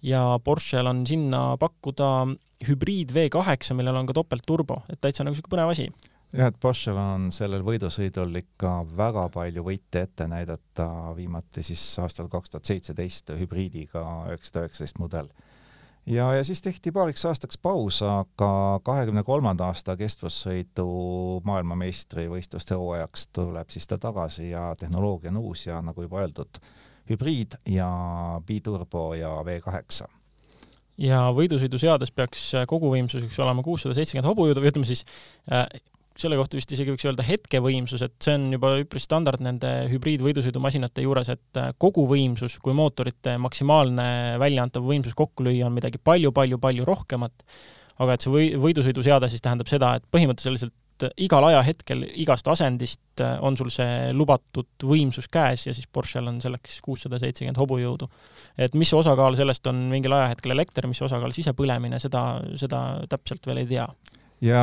Ja 0.00 0.38
Porschel 0.40 0.88
on 0.88 1.02
sinna 1.04 1.58
pakkuda 1.60 2.30
hübriid 2.64 3.12
V8, 3.12 3.74
millel 3.76 3.98
on 4.00 4.08
ka 4.08 4.16
topeltturbo, 4.16 4.86
et 4.88 5.00
täitsa 5.04 5.26
nagu 5.26 5.36
niisugune 5.36 5.52
põnev 5.52 5.74
asi 5.74 5.90
jah, 6.32 6.50
et 6.50 6.58
Boschel 6.62 6.98
on 6.98 7.28
sellel 7.34 7.64
võidusõidul 7.66 8.34
ikka 8.42 8.80
väga 8.96 9.26
palju 9.34 9.64
võite 9.66 10.04
ette 10.06 10.26
näidata, 10.30 10.88
viimati 11.16 11.64
siis 11.66 11.82
aastal 12.02 12.30
kaks 12.30 12.54
tuhat 12.54 12.70
seitseteist 12.70 13.32
hübriidiga 13.38 14.04
üheksasada 14.30 14.66
üheksateist 14.66 15.00
mudel. 15.02 15.30
ja, 16.06 16.30
ja 16.34 16.44
siis 16.46 16.62
tehti 16.62 16.92
paariks 16.92 17.24
aastaks 17.26 17.58
paus, 17.58 18.02
aga 18.06 18.80
kahekümne 18.86 19.24
kolmanda 19.26 19.70
aasta 19.70 19.96
kestvussõidu 19.96 20.86
maailmameistrivõistluste 21.44 22.78
hooajaks 22.78 23.28
tuleb 23.34 23.74
siis 23.74 23.90
ta 23.90 23.98
tagasi 23.98 24.50
ja 24.50 24.74
tehnoloogia 24.78 25.34
on 25.34 25.42
uus 25.42 25.66
ja 25.66 25.82
nagu 25.82 26.06
juba 26.06 26.22
öeldud, 26.22 26.62
hübriid 27.10 27.58
ja 27.66 27.90
biturbo 28.46 29.12
ja 29.18 29.34
V8 29.44 30.06
ja 31.00 31.30
võidusõiduseades 31.32 32.12
peaks 32.12 32.50
koguvõimsuseks 32.68 33.38
olema 33.40 33.62
kuussada 33.64 33.94
seitsekümmend 33.96 34.28
hobujõudu 34.28 34.60
või 34.60 34.68
ütleme 34.68 34.88
siis 34.88 35.06
äh, 35.48 35.64
selle 36.22 36.38
kohta 36.38 36.58
vist 36.58 36.72
isegi 36.74 36.92
võiks 36.94 37.06
öelda 37.08 37.24
hetkevõimsus, 37.26 38.04
et 38.06 38.16
see 38.22 38.36
on 38.38 38.46
juba 38.54 38.72
üpris 38.82 39.06
standard 39.08 39.42
nende 39.44 39.70
hübriidvõidusõidumasinate 39.92 41.04
juures, 41.06 41.32
et 41.32 41.60
äh, 41.60 41.72
koguvõimsus, 41.80 42.58
kui 42.64 42.76
mootorite 42.76 43.36
maksimaalne 43.42 44.38
väljaantav 44.42 44.86
võimsus 44.86 45.16
kokku 45.18 45.46
lüüa, 45.46 45.68
on 45.68 45.76
midagi 45.76 46.02
palju-palju-palju 46.04 46.86
rohkemat, 46.88 47.46
aga 48.00 48.16
et 48.16 48.24
see 48.24 48.34
või, 48.34 48.52
võidusõiduseade 48.60 49.28
siis 49.32 49.44
tähendab 49.44 49.70
seda, 49.70 49.96
et 49.98 50.06
põhimõtteliselt 50.12 50.76
igal 51.20 51.44
ajahetkel 51.48 52.04
igast 52.20 52.48
asendist 52.52 53.22
äh, 53.24 53.38
on 53.44 53.56
sul 53.56 53.70
see 53.72 54.10
lubatud 54.16 54.84
võimsus 54.84 55.30
käes 55.32 55.66
ja 55.68 55.74
siis 55.76 55.88
Porschel 55.88 56.28
on 56.28 56.40
selleks 56.42 56.80
kuussada 56.84 57.20
seitsekümmend 57.22 57.60
hobujõudu. 57.60 58.08
et 58.58 58.74
mis 58.74 58.92
osakaal 58.94 59.36
sellest 59.38 59.66
on 59.70 59.86
mingil 59.92 60.12
ajahetkel 60.12 60.52
elekter, 60.56 60.88
mis 60.90 61.02
osakaal 61.02 61.32
sisepõlemine, 61.32 61.98
seda, 62.02 62.24
seda 62.60 62.82
täpselt 63.08 63.46
veel 63.46 63.64
ei 63.64 63.70
tea 63.70 63.88
ja 64.40 64.62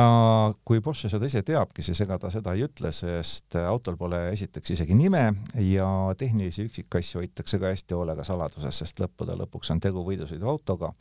kui 0.66 0.80
Porsche 0.84 1.10
seda 1.12 1.28
ise 1.28 1.42
teabki, 1.46 1.84
siis 1.86 2.00
ega 2.02 2.18
ta 2.18 2.30
seda 2.34 2.54
ei 2.56 2.64
ütle, 2.66 2.90
sest 2.92 3.56
autol 3.60 3.96
pole 4.00 4.28
esiteks 4.32 4.74
isegi 4.74 4.96
nime 4.98 5.24
ja 5.62 5.88
tehnilisi 6.18 6.66
üksikasju 6.66 7.22
hoitakse 7.22 7.60
ka 7.62 7.72
hästi 7.72 7.94
hoolega 7.98 8.26
saladuses, 8.26 8.82
sest 8.82 9.02
lõppude 9.02 9.38
lõpuks 9.38 9.70
on 9.74 9.82
tegu 9.82 10.02
võidusõiduautoga 10.06 10.92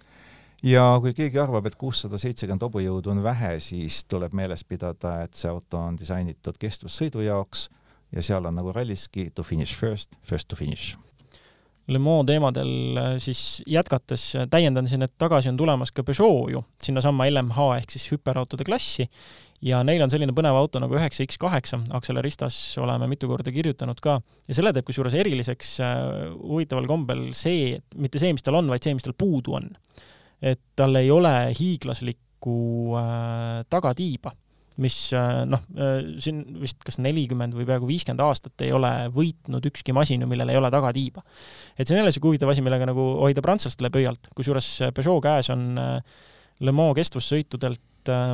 ja 0.63 0.85
kui 1.01 1.13
keegi 1.17 1.39
arvab, 1.41 1.69
et 1.69 1.77
kuussada 1.79 2.19
seitsekümmend 2.21 2.65
hobujõudu 2.67 3.13
on 3.13 3.23
vähe, 3.25 3.57
siis 3.63 4.03
tuleb 4.09 4.33
meeles 4.37 4.63
pidada, 4.63 5.21
et 5.25 5.33
see 5.37 5.49
auto 5.51 5.81
on 5.81 5.97
disainitud 5.97 6.57
kestvussõidu 6.61 7.25
jaoks 7.25 7.67
ja 8.13 8.23
seal 8.23 8.45
on 8.45 8.55
nagu 8.57 8.73
ralliski 8.73 9.29
to 9.35 9.43
finish 9.43 9.77
first, 9.77 10.15
first 10.23 10.47
to 10.47 10.55
finish. 10.55 11.06
Le 11.87 11.99
Mans 12.03 12.25
teemadel 12.27 12.97
äh, 12.99 13.13
siis 13.23 13.61
jätkates 13.67 14.23
äh, 14.35 14.47
täiendan 14.51 14.89
siin, 14.91 15.05
et 15.05 15.13
tagasi 15.17 15.47
on 15.47 15.59
tulemas 15.59 15.93
ka 15.95 16.03
Peugeot 16.03 16.49
ju 16.51 16.63
sinnasamma 16.83 17.29
LMH 17.31 17.67
ehk 17.77 17.93
siis 17.95 18.09
hüperautode 18.11 18.67
klassi. 18.67 19.07
Ja 19.63 19.79
neil 19.87 20.03
on 20.03 20.11
selline 20.11 20.35
põnev 20.37 20.53
auto 20.59 20.81
nagu 20.83 20.93
üheksa 20.99 21.25
X 21.25 21.39
kaheksa, 21.41 21.79
Acceleristas 21.97 22.57
oleme 22.77 23.07
mitu 23.09 23.29
korda 23.31 23.53
kirjutanud 23.55 24.01
ka, 24.03 24.19
ja 24.45 24.57
selle 24.57 24.73
teeb 24.75 24.85
kusjuures 24.85 25.15
eriliseks 25.17 25.71
äh, 25.81 26.01
huvitaval 26.35 26.89
kombel 26.91 27.29
see, 27.37 27.77
mitte 27.95 28.21
see, 28.21 28.35
mis 28.35 28.45
tal 28.45 28.59
on, 28.59 28.69
vaid 28.69 28.83
see, 28.83 28.93
mis 28.97 29.07
tal 29.07 29.15
puudu 29.17 29.55
on. 29.57 29.71
Et 30.43 30.61
tal 30.77 30.99
ei 30.99 31.09
ole 31.09 31.33
hiiglaslikku 31.57 32.57
äh, 32.99 33.63
tagatiiba, 33.71 34.35
mis 34.83 34.95
äh, 35.15 35.41
noh 35.49 35.63
äh,, 35.77 35.99
siin 36.23 36.43
vist 36.61 36.81
kas 36.85 36.99
nelikümmend 37.03 37.55
või 37.57 37.67
peaaegu 37.67 37.89
viiskümmend 37.89 38.23
aastat 38.25 38.65
ei 38.65 38.73
ole 38.75 38.91
võitnud 39.13 39.65
ükski 39.71 39.95
masin 39.95 40.23
ju, 40.23 40.29
millel 40.29 40.53
ei 40.53 40.59
ole 40.59 40.71
tagatiiba. 40.73 41.23
et 41.75 41.85
see 41.85 41.95
on 41.95 42.01
jälle 42.01 42.13
siuke 42.15 42.31
huvitav 42.31 42.53
asi, 42.53 42.63
millega 42.65 42.89
nagu 42.89 43.07
hoida 43.23 43.43
prantslastele 43.45 43.91
pöialt, 43.93 44.31
kusjuures 44.37 44.71
Peugeot 44.95 45.23
käes 45.23 45.51
on 45.53 45.69
äh, 45.81 46.17
Le 46.59 46.73
Mans 46.73 46.97
kestvussõitudelt 46.97 48.11
äh, 48.13 48.33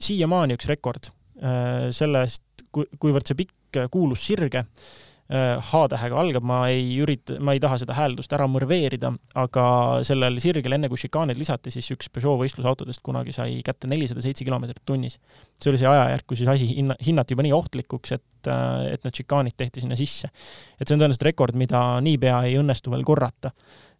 siiamaani 0.00 0.56
üks 0.56 0.70
rekord 0.70 1.10
äh, 1.10 1.90
sellest, 1.94 2.66
kui, 2.72 2.88
kuivõrd 2.98 3.28
see 3.28 3.38
pikk 3.44 3.84
kuulus 3.92 4.24
sirge 4.26 4.64
äh, 4.64 4.66
Äh, 4.66 5.09
H-tähega 5.30 6.16
algab, 6.18 6.42
ma 6.42 6.64
ei 6.72 6.96
ürita, 6.98 7.36
ma 7.38 7.54
ei 7.54 7.60
taha 7.62 7.76
seda 7.78 7.94
hääldust 7.94 8.32
ära 8.34 8.48
mõrveerida, 8.50 9.12
aga 9.38 9.64
sellel 10.06 10.40
sirgel, 10.42 10.74
enne 10.74 10.90
kui 10.90 10.98
šikaanid 10.98 11.38
lisati, 11.38 11.70
siis 11.70 11.86
üks 11.94 12.10
Peugeot 12.10 12.40
võistlusautodest 12.40 13.02
kunagi 13.06 13.34
sai 13.36 13.60
kätte 13.66 13.86
nelisada 13.90 14.24
seitse 14.24 14.42
kilomeetrit 14.46 14.82
tunnis. 14.86 15.20
see 15.62 15.70
oli 15.70 15.78
see 15.78 15.86
ajajärk, 15.86 16.26
kui 16.26 16.40
siis 16.40 16.50
asi 16.50 16.66
hinna, 16.72 16.96
hinnati 17.06 17.36
juba 17.36 17.46
nii 17.46 17.54
ohtlikuks, 17.54 18.16
et, 18.16 18.50
äh, 18.50 18.94
et 18.96 19.06
need 19.06 19.22
šikaanid 19.22 19.54
tehti 19.56 19.84
sinna 19.84 19.98
sisse. 19.98 20.32
et 20.80 20.88
see 20.88 20.96
on 20.96 21.04
tõenäoliselt 21.04 21.28
rekord, 21.30 21.54
mida 21.54 22.00
niipea 22.02 22.42
ei 22.48 22.58
õnnestu 22.58 22.90
veel 22.90 23.06
korrata 23.06 23.54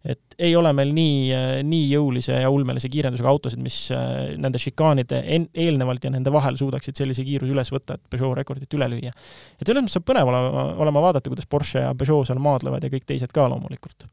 et 0.05 0.35
ei 0.41 0.55
ole 0.57 0.71
meil 0.73 0.91
nii, 0.95 1.33
nii 1.67 1.89
jõulise 1.91 2.39
ja 2.41 2.49
ulmelise 2.49 2.89
kiirendusega 2.91 3.29
autosid, 3.29 3.61
mis 3.61 3.77
äh, 3.93 4.31
nende 4.41 4.61
šikaanide 4.61 5.21
en-, 5.35 5.49
eelnevalt 5.53 6.07
ja 6.07 6.13
nende 6.13 6.33
vahel 6.33 6.57
suudaksid 6.57 6.97
sellise 6.97 7.25
kiiruse 7.27 7.53
üles 7.53 7.71
võtta, 7.73 7.97
et 7.97 8.07
Peugeot 8.09 8.33
rekordit 8.39 8.73
üle 8.77 8.87
lüüa. 8.91 9.11
et 9.59 9.67
selles 9.67 9.83
mõttes 9.83 9.99
saab 9.99 10.07
põnev 10.09 10.31
olema, 10.31 10.63
olema 10.85 11.03
vaadata, 11.05 11.29
kuidas 11.29 11.49
Porsche 11.49 11.85
ja 11.85 11.93
Peugeot 11.97 12.31
seal 12.31 12.41
maadlevad 12.41 12.87
ja 12.87 12.93
kõik 12.93 13.05
teised 13.13 13.33
ka 13.35 13.45
loomulikult. 13.51 14.07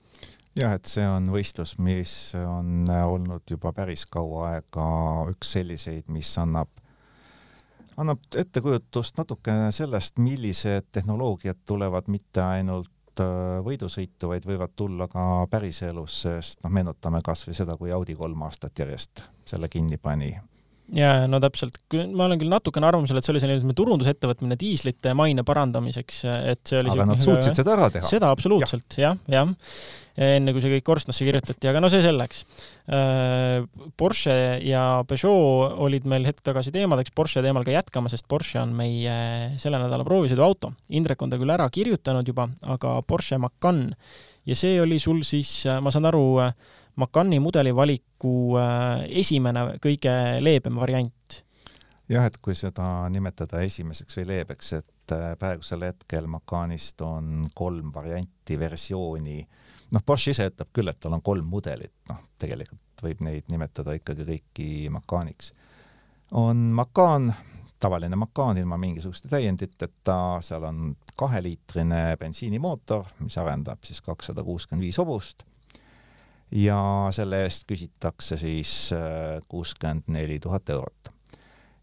jah, 0.59 0.77
et 0.77 0.91
see 0.91 1.07
on 1.09 1.31
võistlus, 1.33 1.79
mis 1.81 2.13
on 2.43 2.85
olnud 2.89 3.49
juba 3.49 3.73
päris 3.73 4.05
kaua 4.11 4.53
aega 4.53 4.91
üks 5.33 5.57
selliseid, 5.57 6.05
mis 6.13 6.35
annab 6.43 6.69
annab 7.99 8.21
ettekujutust 8.37 9.17
natukene 9.19 9.73
sellest, 9.75 10.21
millised 10.23 10.93
tehnoloogiad 10.93 11.65
tulevad 11.67 12.07
mitte 12.13 12.45
ainult 12.45 12.93
ainult 13.19 13.59
äh, 13.59 13.65
võidusõitu, 13.65 14.29
vaid 14.29 14.47
võivad 14.47 14.75
tulla 14.77 15.09
ka 15.09 15.47
päriselus, 15.51 16.23
sest 16.23 16.63
noh, 16.63 16.71
meenutame 16.71 17.21
kas 17.25 17.47
või 17.47 17.55
seda, 17.55 17.77
kui 17.77 17.93
Audi 17.93 18.15
kolm 18.15 18.43
aastat 18.43 18.79
järjest 18.79 19.25
selle 19.45 19.69
kinni 19.69 19.99
pani 19.99 20.37
jaa, 20.97 21.27
no 21.29 21.41
täpselt, 21.43 21.79
ma 22.17 22.27
olen 22.27 22.41
küll 22.41 22.53
natukene 22.53 22.89
arvamusel, 22.89 23.19
et 23.19 23.27
see 23.27 23.35
oli 23.35 23.43
selline 23.43 23.77
turundusettevõtmine 23.77 24.57
diislite 24.61 25.15
maine 25.19 25.45
parandamiseks, 25.47 26.21
et 26.55 26.63
see 26.69 26.83
oli 26.83 26.93
aga 26.95 27.09
nad 27.11 27.25
suutsid 27.25 27.59
seda 27.59 27.75
ära 27.77 27.89
teha. 27.93 28.09
seda 28.09 28.31
absoluutselt 28.35 28.97
ja., 29.01 29.13
jah, 29.29 29.51
jah. 29.53 30.29
enne 30.29 30.55
kui 30.55 30.65
see 30.65 30.73
kõik 30.73 30.87
korstnasse 30.87 31.27
kirjutati, 31.29 31.69
aga 31.71 31.83
no 31.83 31.91
see 31.93 32.01
selleks. 32.03 32.41
Äh, 32.89 33.67
Porsche 34.01 34.35
ja 34.65 35.05
Peugeot 35.09 35.77
olid 35.85 36.09
meil 36.11 36.27
hetk 36.27 36.41
tagasi 36.47 36.73
teemadeks, 36.75 37.13
Porsche 37.15 37.45
teemal 37.45 37.67
ka 37.69 37.77
jätkama, 37.77 38.11
sest 38.11 38.27
Porsche 38.31 38.63
on 38.63 38.73
meie 38.79 39.19
selle 39.61 39.79
nädala 39.83 40.07
proovisõiduauto. 40.09 40.73
Indrek 40.99 41.23
on 41.23 41.31
ta 41.31 41.39
küll 41.39 41.55
ära 41.55 41.69
kirjutanud 41.71 42.33
juba, 42.33 42.49
aga 42.67 42.99
Porsche 43.07 43.39
Macan 43.39 43.87
ja 44.49 44.57
see 44.57 44.81
oli 44.81 44.99
sul 45.03 45.21
siis, 45.29 45.61
ma 45.85 45.93
saan 45.93 46.09
aru, 46.09 46.25
Macani 46.99 47.39
mudeli 47.39 47.71
valiku 47.75 48.57
äh, 48.59 49.05
esimene 49.21 49.77
kõige 49.83 50.13
leebem 50.43 50.81
variant? 50.81 51.43
jah, 52.09 52.25
et 52.27 52.39
kui 52.43 52.57
seda 52.57 53.07
nimetada 53.13 53.61
esimeseks 53.63 54.17
või 54.19 54.27
leebeks, 54.33 54.73
et 54.81 55.15
äh, 55.15 55.33
praegusel 55.39 55.85
hetkel 55.87 56.27
Macanist 56.31 57.03
on 57.05 57.43
kolm 57.55 57.93
varianti, 57.95 58.57
versiooni, 58.59 59.39
noh, 59.95 60.05
Bosch 60.07 60.33
ise 60.33 60.49
ütleb 60.51 60.73
küll, 60.75 60.91
et 60.91 60.99
tal 61.01 61.15
on 61.15 61.23
kolm 61.25 61.47
mudelit, 61.53 61.95
noh, 62.11 62.23
tegelikult 62.41 63.05
võib 63.05 63.21
neid 63.23 63.53
nimetada 63.53 63.95
ikkagi 63.95 64.27
kõiki 64.27 64.71
Macaniks. 64.91 65.53
on 66.33 66.73
Macan, 66.81 67.31
tavaline 67.79 68.17
Macan 68.17 68.59
ilma 68.59 68.81
mingisuguste 68.81 69.29
täienditeta, 69.31 70.41
seal 70.43 70.65
on 70.67 70.97
kaheliitrine 71.15 72.17
bensiinimootor, 72.19 73.05
mis 73.21 73.39
arendab 73.39 73.85
siis 73.87 74.01
kakssada 74.03 74.43
kuuskümmend 74.43 74.89
viis 74.89 74.99
hobust 74.99 75.45
ja 76.55 76.81
selle 77.15 77.43
eest 77.45 77.67
küsitakse 77.69 78.39
siis 78.41 78.91
äh, 78.97 79.39
kuuskümmend 79.49 80.09
neli 80.13 80.39
tuhat 80.41 80.71
eurot. 80.71 81.13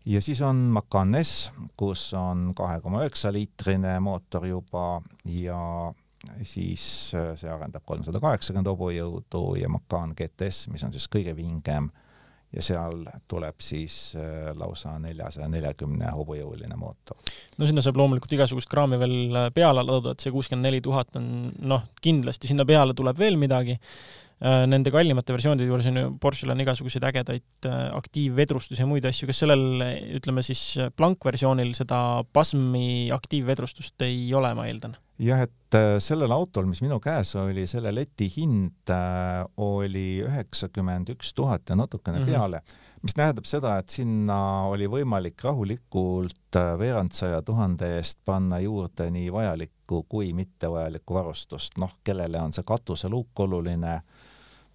ja 0.06 0.22
siis 0.22 0.42
on 0.42 0.56
Macan 0.74 1.16
S, 1.24 1.52
kus 1.78 2.14
on 2.14 2.54
kahe 2.56 2.82
koma 2.82 3.04
üheksa 3.04 3.34
liitrine 3.34 4.00
mootor 4.00 4.48
juba 4.48 5.02
ja 5.26 5.60
siis 6.42 7.14
äh, 7.16 7.36
see 7.38 7.52
arendab 7.52 7.86
kolmsada 7.86 8.22
kaheksakümmend 8.22 8.72
hobujõudu 8.74 9.44
ja 9.62 9.70
Macan 9.70 10.16
GTS, 10.18 10.70
mis 10.74 10.84
on 10.84 10.96
siis 10.96 11.08
kõige 11.12 11.36
vingem 11.38 11.92
ja 12.56 12.62
seal 12.64 13.04
tuleb 13.30 13.62
siis 13.62 14.16
äh, 14.18 14.50
lausa 14.58 14.96
neljasaja 15.02 15.48
neljakümne 15.52 16.10
hobujõuline 16.16 16.78
mootor. 16.80 17.22
no 17.58 17.70
sinna 17.70 17.86
saab 17.86 18.02
loomulikult 18.02 18.34
igasugust 18.34 18.72
kraami 18.72 18.98
veel 18.98 19.42
peale 19.54 19.86
laduda, 19.86 20.16
et 20.16 20.26
see 20.26 20.34
kuuskümmend 20.34 20.72
neli 20.72 20.82
tuhat 20.82 21.22
on 21.22 21.52
noh, 21.62 21.90
kindlasti 22.02 22.50
sinna 22.50 22.66
peale 22.66 22.98
tuleb 22.98 23.20
veel 23.20 23.38
midagi 23.38 23.78
nende 24.44 24.92
kallimate 24.92 25.32
versioonide 25.32 25.68
juures 25.70 25.88
on 25.88 26.00
ju, 26.00 26.08
Porsche'l 26.22 26.52
on 26.52 26.62
igasuguseid 26.64 27.06
ägedaid 27.08 27.68
äh, 27.70 27.88
aktiivvedrustusi 27.96 28.84
ja 28.84 28.88
muid 28.90 29.08
asju, 29.08 29.30
kas 29.30 29.40
sellel, 29.46 29.64
ütleme 30.18 30.44
siis 30.44 30.76
blankversioonil 30.98 31.72
seda 31.78 32.00
pasmi 32.36 33.12
aktiivvedrustust 33.16 34.08
ei 34.08 34.28
ole, 34.36 34.52
ma 34.58 34.68
eeldan? 34.68 34.98
jah, 35.24 35.46
et 35.48 35.78
äh, 35.80 35.96
sellel 36.04 36.36
autol, 36.36 36.68
mis 36.68 36.84
minu 36.84 37.00
käes 37.04 37.32
oli, 37.40 37.64
selle 37.72 37.94
leti 37.96 38.28
hind 38.34 38.92
oli 39.64 40.10
üheksakümmend 40.26 41.14
üks 41.16 41.32
tuhat 41.38 41.72
ja 41.72 41.80
natukene 41.80 42.20
mm 42.20 42.26
-hmm. 42.26 42.36
peale, 42.36 42.62
mis 43.06 43.16
tähendab 43.16 43.46
seda, 43.48 43.78
et 43.80 43.90
sinna 43.90 44.38
oli 44.68 44.88
võimalik 44.92 45.44
rahulikult 45.46 46.60
veerandsaja 46.80 47.42
tuhande 47.42 47.96
eest 47.98 48.20
panna 48.26 48.60
juurde 48.60 49.08
nii 49.12 49.32
vajalikku 49.32 50.04
kui 50.10 50.34
mittevajalikku 50.34 51.14
varustust, 51.14 51.78
noh, 51.78 51.94
kellele 52.04 52.42
on 52.42 52.54
see 52.54 52.64
katuseluuk 52.68 53.40
oluline 53.40 54.02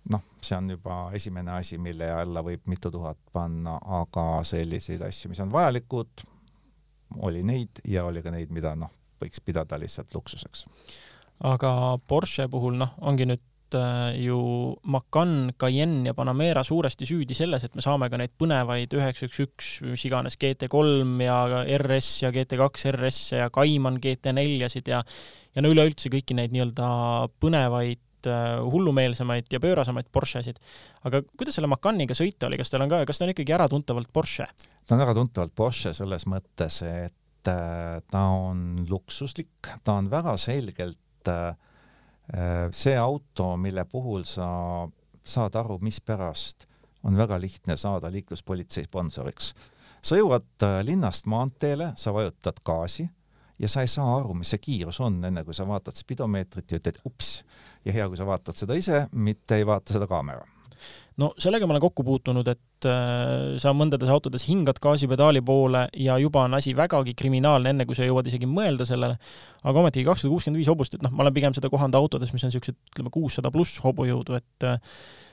noh, 0.09 0.23
see 0.41 0.57
on 0.57 0.71
juba 0.73 1.01
esimene 1.17 1.53
asi, 1.59 1.79
mille 1.79 2.09
alla 2.13 2.43
võib 2.45 2.65
mitu 2.71 2.91
tuhat 2.93 3.19
panna, 3.33 3.77
aga 4.01 4.43
selliseid 4.47 5.03
asju, 5.07 5.33
mis 5.33 5.43
on 5.45 5.53
vajalikud, 5.53 6.25
oli 7.27 7.45
neid 7.47 7.83
ja 7.89 8.07
oli 8.09 8.23
ka 8.25 8.33
neid, 8.35 8.53
mida 8.55 8.75
noh, 8.79 8.93
võiks 9.21 9.43
pidada 9.45 9.79
lihtsalt 9.81 10.15
luksuseks. 10.15 10.67
aga 11.45 11.73
Porsche 12.09 12.49
puhul 12.49 12.79
noh, 12.81 12.95
ongi 13.05 13.27
nüüd 13.29 13.77
äh, 13.77 14.17
ju 14.23 14.41
Macan, 14.83 15.53
Cayenne 15.61 16.11
ja 16.11 16.15
Panamera 16.15 16.65
suuresti 16.65 17.09
süüdi 17.09 17.37
selles, 17.37 17.65
et 17.65 17.77
me 17.77 17.85
saame 17.85 18.09
ka 18.11 18.21
neid 18.21 18.33
põnevaid 18.41 18.97
üheksa 18.97 19.29
üks 19.29 19.43
üks, 19.45 19.71
mis 19.85 20.05
iganes 20.09 20.39
GT3 20.41 21.27
ja 21.27 21.41
RS 21.77 22.11
ja 22.25 22.33
GT2 22.35 22.95
RS 22.97 23.21
ja 23.41 23.51
Cayman 23.53 24.01
GT4-sid 24.01 24.93
ja 24.95 25.05
ja 25.55 25.65
no 25.65 25.73
üleüldse 25.73 26.13
kõiki 26.13 26.37
neid 26.39 26.55
nii-öelda 26.55 26.87
põnevaid 27.43 28.01
Äh, 28.27 28.61
hullumeelsemaid 28.73 29.47
ja 29.53 29.61
pöörasemaid 29.61 30.07
Porschesid. 30.13 30.57
aga 31.05 31.23
kuidas 31.23 31.55
selle 31.57 31.71
Macaniga 31.73 32.13
sõita 32.15 32.51
oli, 32.51 32.59
kas 32.61 32.69
tal 32.71 32.85
on 32.85 32.91
ka, 32.93 32.99
kas 33.09 33.19
ta 33.19 33.25
on 33.25 33.33
ikkagi 33.33 33.55
äratuntavalt 33.57 34.11
Porsche? 34.13 34.47
ta 34.87 34.95
on 34.95 35.01
äratuntavalt 35.01 35.55
Porsche 35.57 35.95
selles 35.97 36.27
mõttes, 36.29 36.83
et 36.85 37.49
äh, 37.49 38.03
ta 38.11 38.25
on 38.37 38.85
luksuslik, 38.91 39.71
ta 39.85 39.97
on 40.03 40.11
väga 40.13 40.37
selgelt 40.37 41.31
äh, 41.33 41.55
see 42.77 42.97
auto, 43.01 43.55
mille 43.57 43.87
puhul 43.89 44.27
sa 44.29 44.51
saad 45.25 45.57
aru, 45.57 45.79
mispärast 45.81 46.69
on 47.09 47.17
väga 47.17 47.41
lihtne 47.41 47.79
saada 47.81 48.13
liikluspolitsei 48.13 48.85
sponsoriks 48.85 49.55
sa 50.03 50.21
jõuad 50.21 50.69
linnast 50.85 51.25
maanteele, 51.25 51.95
sa 51.97 52.13
vajutad 52.13 52.61
gaasi 52.65 53.09
ja 53.61 53.69
sa 53.69 53.85
ei 53.85 53.91
saa 53.93 54.17
aru, 54.17 54.35
mis 54.41 54.53
see 54.55 54.63
kiirus 54.63 55.01
on, 55.05 55.19
enne 55.25 55.45
kui 55.45 55.57
sa 55.57 55.67
vaatad 55.69 55.97
spidomeetrit 55.97 56.73
ja 56.73 56.81
ütled 56.81 57.01
ups. 57.09 57.41
Ja 57.85 57.93
hea, 57.97 58.09
kui 58.09 58.19
sa 58.21 58.29
vaatad 58.29 58.57
seda 58.57 58.77
ise, 58.79 59.07
mitte 59.13 59.61
ei 59.61 59.67
vaata 59.67 59.97
seda 59.97 60.09
kaamera 60.11 60.47
no 61.21 61.31
sellega 61.41 61.67
ma 61.69 61.75
olen 61.75 61.83
kokku 61.85 62.05
puutunud, 62.07 62.49
et 62.51 62.89
äh, 62.89 63.57
sa 63.61 63.73
mõndades 63.77 64.11
autodes 64.13 64.45
hingad 64.49 64.81
gaasipedaali 64.83 65.43
poole 65.47 65.87
ja 66.01 66.17
juba 66.23 66.45
on 66.47 66.57
asi 66.59 66.75
vägagi 66.77 67.15
kriminaalne, 67.19 67.75
enne 67.75 67.87
kui 67.89 67.99
sa 67.99 68.07
jõuad 68.07 68.31
isegi 68.31 68.49
mõelda 68.51 68.87
sellele. 68.89 69.19
aga 69.63 69.83
ometigi 69.83 70.07
kakssada 70.07 70.33
kuuskümmend 70.33 70.61
viis 70.61 70.71
hobust, 70.71 70.97
et 70.97 71.05
noh, 71.05 71.13
ma 71.13 71.25
olen 71.27 71.37
pigem 71.37 71.57
seda 71.57 71.71
kohanud 71.73 71.99
autodes, 71.99 72.33
mis 72.33 72.45
on 72.47 72.53
niisugused, 72.53 72.79
ütleme, 72.93 73.13
kuussada 73.13 73.53
pluss 73.53 73.83
hobujõudu, 73.85 74.39
et 74.41 74.69
äh, 74.69 74.79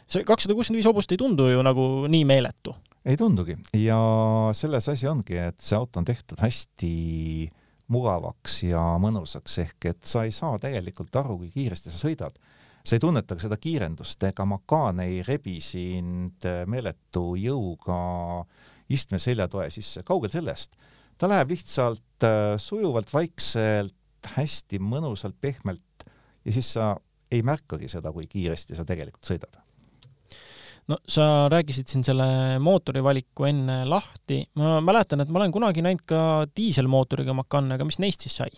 see 0.10 0.28
kakssada 0.28 0.58
kuuskümmend 0.58 0.82
viis 0.82 0.90
hobust 0.90 1.14
ei 1.14 1.22
tundu 1.22 1.50
ju 1.52 1.64
nagu 1.66 1.88
nii 2.12 2.26
meeletu. 2.28 2.76
ei 3.08 3.20
tundugi 3.20 3.56
ja 3.80 4.00
selles 4.58 4.90
asi 4.92 5.08
ongi, 5.08 5.40
et 5.40 5.60
see 5.64 5.78
auto 5.78 6.02
on 6.02 6.08
tehtud 6.08 6.44
hästi 6.44 6.92
mugavaks 7.94 8.62
ja 8.68 8.82
mõnusaks, 9.02 9.58
ehk 9.64 9.90
et 9.92 10.08
sa 10.08 10.26
ei 10.28 10.34
saa 10.36 10.60
tegelikult 10.62 11.16
aru, 11.20 11.38
kui 11.42 11.52
kiiresti 11.54 11.94
sa 11.94 12.02
sõidad. 12.02 12.40
Sa 12.88 12.96
ei 12.96 13.04
tunneta 13.04 13.36
ka 13.36 13.44
seda 13.44 13.58
kiirendust, 13.60 14.22
ega 14.30 14.46
makaan 14.48 15.02
ei 15.04 15.20
rebi 15.28 15.58
sind 15.64 16.46
meeletu 16.72 17.34
jõuga 17.40 18.00
istme 18.94 19.20
seljatoe 19.20 19.68
sisse, 19.74 20.04
kaugel 20.08 20.32
sellest. 20.32 20.78
ta 21.18 21.28
läheb 21.28 21.50
lihtsalt 21.50 22.24
äh, 22.24 22.56
sujuvalt, 22.62 23.12
vaikselt, 23.14 23.96
hästi 24.38 24.80
mõnusalt, 24.80 25.36
pehmelt 25.42 26.08
ja 26.46 26.54
siis 26.54 26.74
sa 26.78 26.92
ei 27.32 27.44
märkagi 27.44 27.90
seda, 27.92 28.14
kui 28.16 28.28
kiiresti 28.32 28.78
sa 28.78 28.86
tegelikult 28.88 29.26
sõidad 29.28 29.67
no 30.92 30.98
sa 31.10 31.48
rääkisid 31.52 31.90
siin 31.92 32.06
selle 32.08 32.28
mootori 32.64 33.04
valiku 33.04 33.48
enne 33.50 33.82
lahti, 33.90 34.42
ma 34.60 34.78
mäletan, 34.84 35.24
et 35.24 35.32
ma 35.32 35.42
olen 35.42 35.54
kunagi 35.56 35.84
näinud 35.86 36.06
ka 36.08 36.22
diiselmootoriga 36.56 37.36
Macanne, 37.38 37.76
aga 37.76 37.88
mis 37.88 38.00
neist 38.04 38.24
siis 38.26 38.38
sai? 38.42 38.54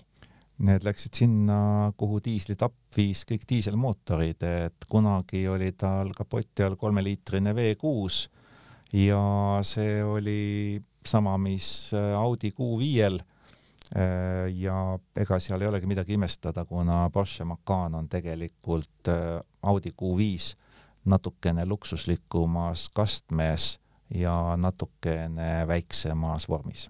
Need 0.60 0.84
läksid 0.84 1.16
sinna, 1.16 1.58
kuhu 1.98 2.20
diislitapp 2.24 2.98
viis 2.98 3.24
kõik 3.28 3.46
diiselmootorid, 3.48 4.44
et 4.44 4.88
kunagi 4.92 5.46
oli 5.48 5.72
tal 5.80 6.12
kapoti 6.18 6.66
all 6.66 6.76
kolmeliitrine 6.80 7.56
V6 7.56 8.26
ja 9.00 9.24
see 9.64 10.02
oli 10.04 10.42
sama, 11.06 11.38
mis 11.40 11.90
Audi 11.96 12.52
Q5-l. 12.52 13.22
ja 14.60 14.80
ega 15.18 15.38
seal 15.42 15.64
ei 15.64 15.70
olegi 15.70 15.88
midagi 15.90 16.14
imestada, 16.14 16.66
kuna 16.68 17.08
Porsche 17.10 17.48
Macan 17.48 17.96
on 17.96 18.10
tegelikult 18.12 19.10
Audi 19.64 19.96
Q5 19.96 20.58
natukene 21.06 21.66
luksuslikumas 21.66 22.90
kastmes 22.96 23.78
ja 24.16 24.56
natukene 24.58 25.68
väiksemas 25.68 26.50
vormis. 26.50 26.90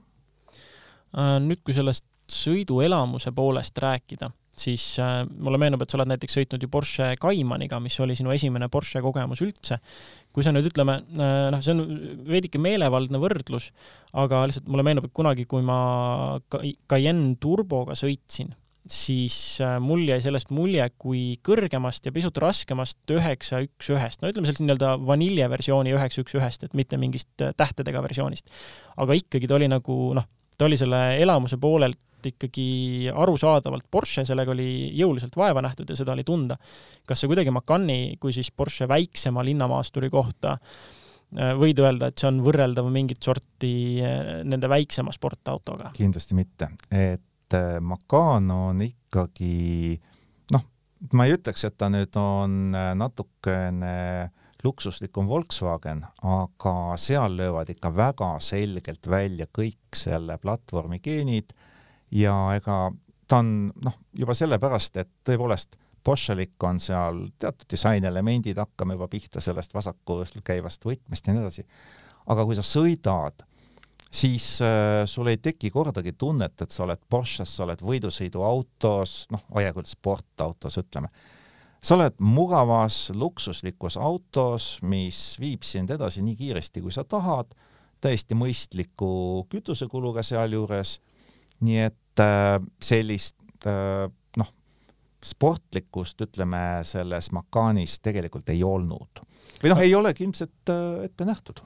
nüüd, 1.41 1.61
kui 1.65 1.73
sellest 1.73 2.05
sõiduelamuse 2.29 3.31
poolest 3.33 3.77
rääkida, 3.81 4.29
siis 4.59 4.83
äh, 4.99 5.23
mulle 5.39 5.59
meenub, 5.61 5.81
et 5.81 5.91
sa 5.91 5.97
oled 5.97 6.11
näiteks 6.11 6.37
sõitnud 6.39 6.63
ju 6.63 6.69
Porsche 6.71 7.13
Caymaniga, 7.21 7.79
mis 7.83 7.95
oli 8.03 8.15
sinu 8.17 8.33
esimene 8.35 8.69
Porsche 8.71 9.01
kogemus 9.03 9.41
üldse. 9.45 9.79
kui 10.35 10.45
sa 10.45 10.53
nüüd 10.53 10.69
ütleme, 10.69 10.99
äh, 11.17 11.47
noh, 11.53 11.61
see 11.63 11.73
on 11.73 11.83
veidike 12.29 12.61
meelevaldne 12.61 13.21
võrdlus, 13.21 13.71
aga 14.13 14.43
lihtsalt 14.49 14.69
mulle 14.69 14.85
meenub, 14.85 15.09
et 15.09 15.15
kunagi, 15.15 15.47
kui 15.49 15.65
ma 15.65 15.79
Cayenne 16.91 17.35
turboga 17.41 17.97
sõitsin, 17.97 18.53
siis 18.87 19.59
äh, 19.61 19.77
mul 19.83 20.05
jäi 20.07 20.19
sellest 20.23 20.51
mulje 20.55 20.85
kui 20.97 21.37
kõrgemast 21.45 22.05
ja 22.07 22.13
pisut 22.15 22.37
raskemast 22.41 23.13
üheksa 23.13 23.61
üks 23.65 23.91
ühest, 23.93 24.21
no 24.21 24.31
ütleme 24.31 24.47
sellist 24.47 24.63
nii-öelda 24.63 24.95
vaniljeversiooni 25.05 25.93
üheksa 25.95 26.23
üks 26.23 26.37
ühest, 26.39 26.63
et 26.65 26.77
mitte 26.77 26.99
mingist 27.01 27.31
tähtedega 27.37 28.03
versioonist. 28.05 28.53
aga 28.97 29.17
ikkagi 29.17 29.49
ta 29.49 29.57
oli 29.59 29.67
nagu 29.71 29.97
noh, 30.17 30.29
ta 30.57 30.67
oli 30.67 30.79
selle 30.79 31.01
elamuse 31.21 31.59
poolelt 31.61 31.99
ikkagi 32.25 33.09
arusaadavalt 33.15 33.85
Porsche, 33.91 34.25
sellega 34.27 34.51
oli 34.51 34.89
jõuliselt 34.97 35.37
vaeva 35.39 35.63
nähtud 35.63 35.89
ja 35.89 35.95
seda 35.95 36.13
oli 36.15 36.25
tunda. 36.27 36.57
kas 37.07 37.21
sa 37.21 37.29
kuidagi 37.31 37.51
Macani 37.51 38.17
kui 38.19 38.33
siis 38.35 38.51
Porsche 38.51 38.87
väiksema 38.87 39.45
linnamaasturi 39.45 40.09
kohta 40.11 40.57
äh, 40.57 41.53
võid 41.59 41.79
öelda, 41.79 42.09
et 42.09 42.19
see 42.19 42.31
on 42.31 42.41
võrreldav 42.45 42.89
mingit 42.91 43.23
sorti 43.23 43.73
äh, 44.03 44.39
nende 44.43 44.71
väiksema 44.71 45.15
sportautoga? 45.15 45.93
kindlasti 45.95 46.37
mitte, 46.39 46.73
et 46.91 47.23
äh, 47.57 47.79
Macan 47.81 48.51
on 48.51 48.81
ikkagi 48.85 49.99
noh, 50.53 50.65
ma 51.13 51.25
ei 51.27 51.37
ütleks, 51.37 51.65
et 51.67 51.77
ta 51.77 51.89
nüüd 51.91 52.15
on 52.19 52.73
natukene 52.73 53.95
luksuslikum 54.63 55.27
Volkswagen, 55.27 56.03
aga 56.27 56.73
seal 56.99 57.37
löövad 57.39 57.69
ikka 57.71 57.93
väga 57.95 58.33
selgelt 58.43 59.07
välja 59.07 59.47
kõik 59.55 59.95
selle 59.95 60.35
platvormi 60.37 60.99
geenid 60.99 61.53
ja 62.11 62.35
ega 62.57 62.89
ta 63.29 63.39
on 63.43 63.69
noh, 63.85 63.99
juba 64.17 64.35
sellepärast, 64.35 64.97
et 64.97 65.11
tõepoolest 65.27 65.77
Porschelik 66.03 66.63
on 66.63 66.79
seal 66.79 67.25
teatud 67.39 67.67
disainelemendid, 67.69 68.57
hakkame 68.57 68.95
juba 68.95 69.09
pihta 69.11 69.41
sellest 69.43 69.73
vasakul 69.75 70.23
käivast 70.47 70.85
võtmest 70.87 71.27
ja 71.27 71.35
nii 71.35 71.43
edasi. 71.43 71.65
aga 72.29 72.45
kui 72.45 72.55
sa 72.55 72.63
sõidad, 72.63 73.43
siis 74.11 74.61
äh, 74.61 75.05
sul 75.05 75.29
ei 75.29 75.37
teki 75.37 75.71
kordagi 75.71 76.13
tunnet, 76.17 76.61
et 76.61 76.71
sa 76.71 76.83
oled 76.85 77.01
Porsches, 77.09 77.51
sa 77.55 77.65
oled 77.65 77.81
võidusõiduautos, 77.85 79.15
noh, 79.33 79.45
hoia 79.55 79.73
küll 79.75 79.89
sportautos, 79.89 80.79
ütleme. 80.81 81.11
Sa 81.79 81.95
oled 81.95 82.17
mugavas 82.19 83.07
luksuslikus 83.15 83.95
autos, 83.97 84.79
mis 84.83 85.37
viib 85.39 85.63
sind 85.63 85.93
edasi 85.95 86.23
nii 86.25 86.35
kiiresti, 86.35 86.83
kui 86.83 86.91
sa 86.91 87.05
tahad, 87.07 87.53
täiesti 88.03 88.35
mõistliku 88.35 89.45
kütusekuluga 89.51 90.23
sealjuures, 90.25 90.97
nii 91.63 91.79
et 91.85 92.23
äh, 92.23 92.57
sellist 92.83 93.37
äh, 93.67 94.09
sportlikkust, 95.25 96.21
ütleme, 96.23 96.81
selles 96.87 97.31
Macanis 97.35 97.97
tegelikult 98.03 98.49
ei 98.53 98.63
olnud. 98.63 99.21
või 99.59 99.71
noh, 99.73 99.81
ei 99.83 99.95
olegi 99.95 100.23
ilmselt 100.23 100.71
äh, 100.71 101.05
ette 101.09 101.27
nähtud. 101.27 101.61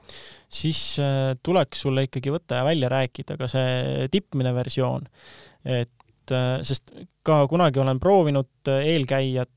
siis 0.48 0.98
äh, 1.02 1.34
tuleks 1.42 1.84
sulle 1.86 2.06
ikkagi 2.08 2.32
võtta 2.34 2.60
ja 2.60 2.66
välja 2.66 2.90
rääkida 2.90 3.38
ka 3.38 3.48
see 3.50 4.08
tippmine 4.10 4.54
versioon, 4.54 5.06
et 5.64 6.34
äh, 6.34 6.60
sest 6.62 6.94
ka 7.22 7.44
kunagi 7.50 7.82
olen 7.82 8.00
proovinud 8.00 8.72
eelkäijat 8.74 9.50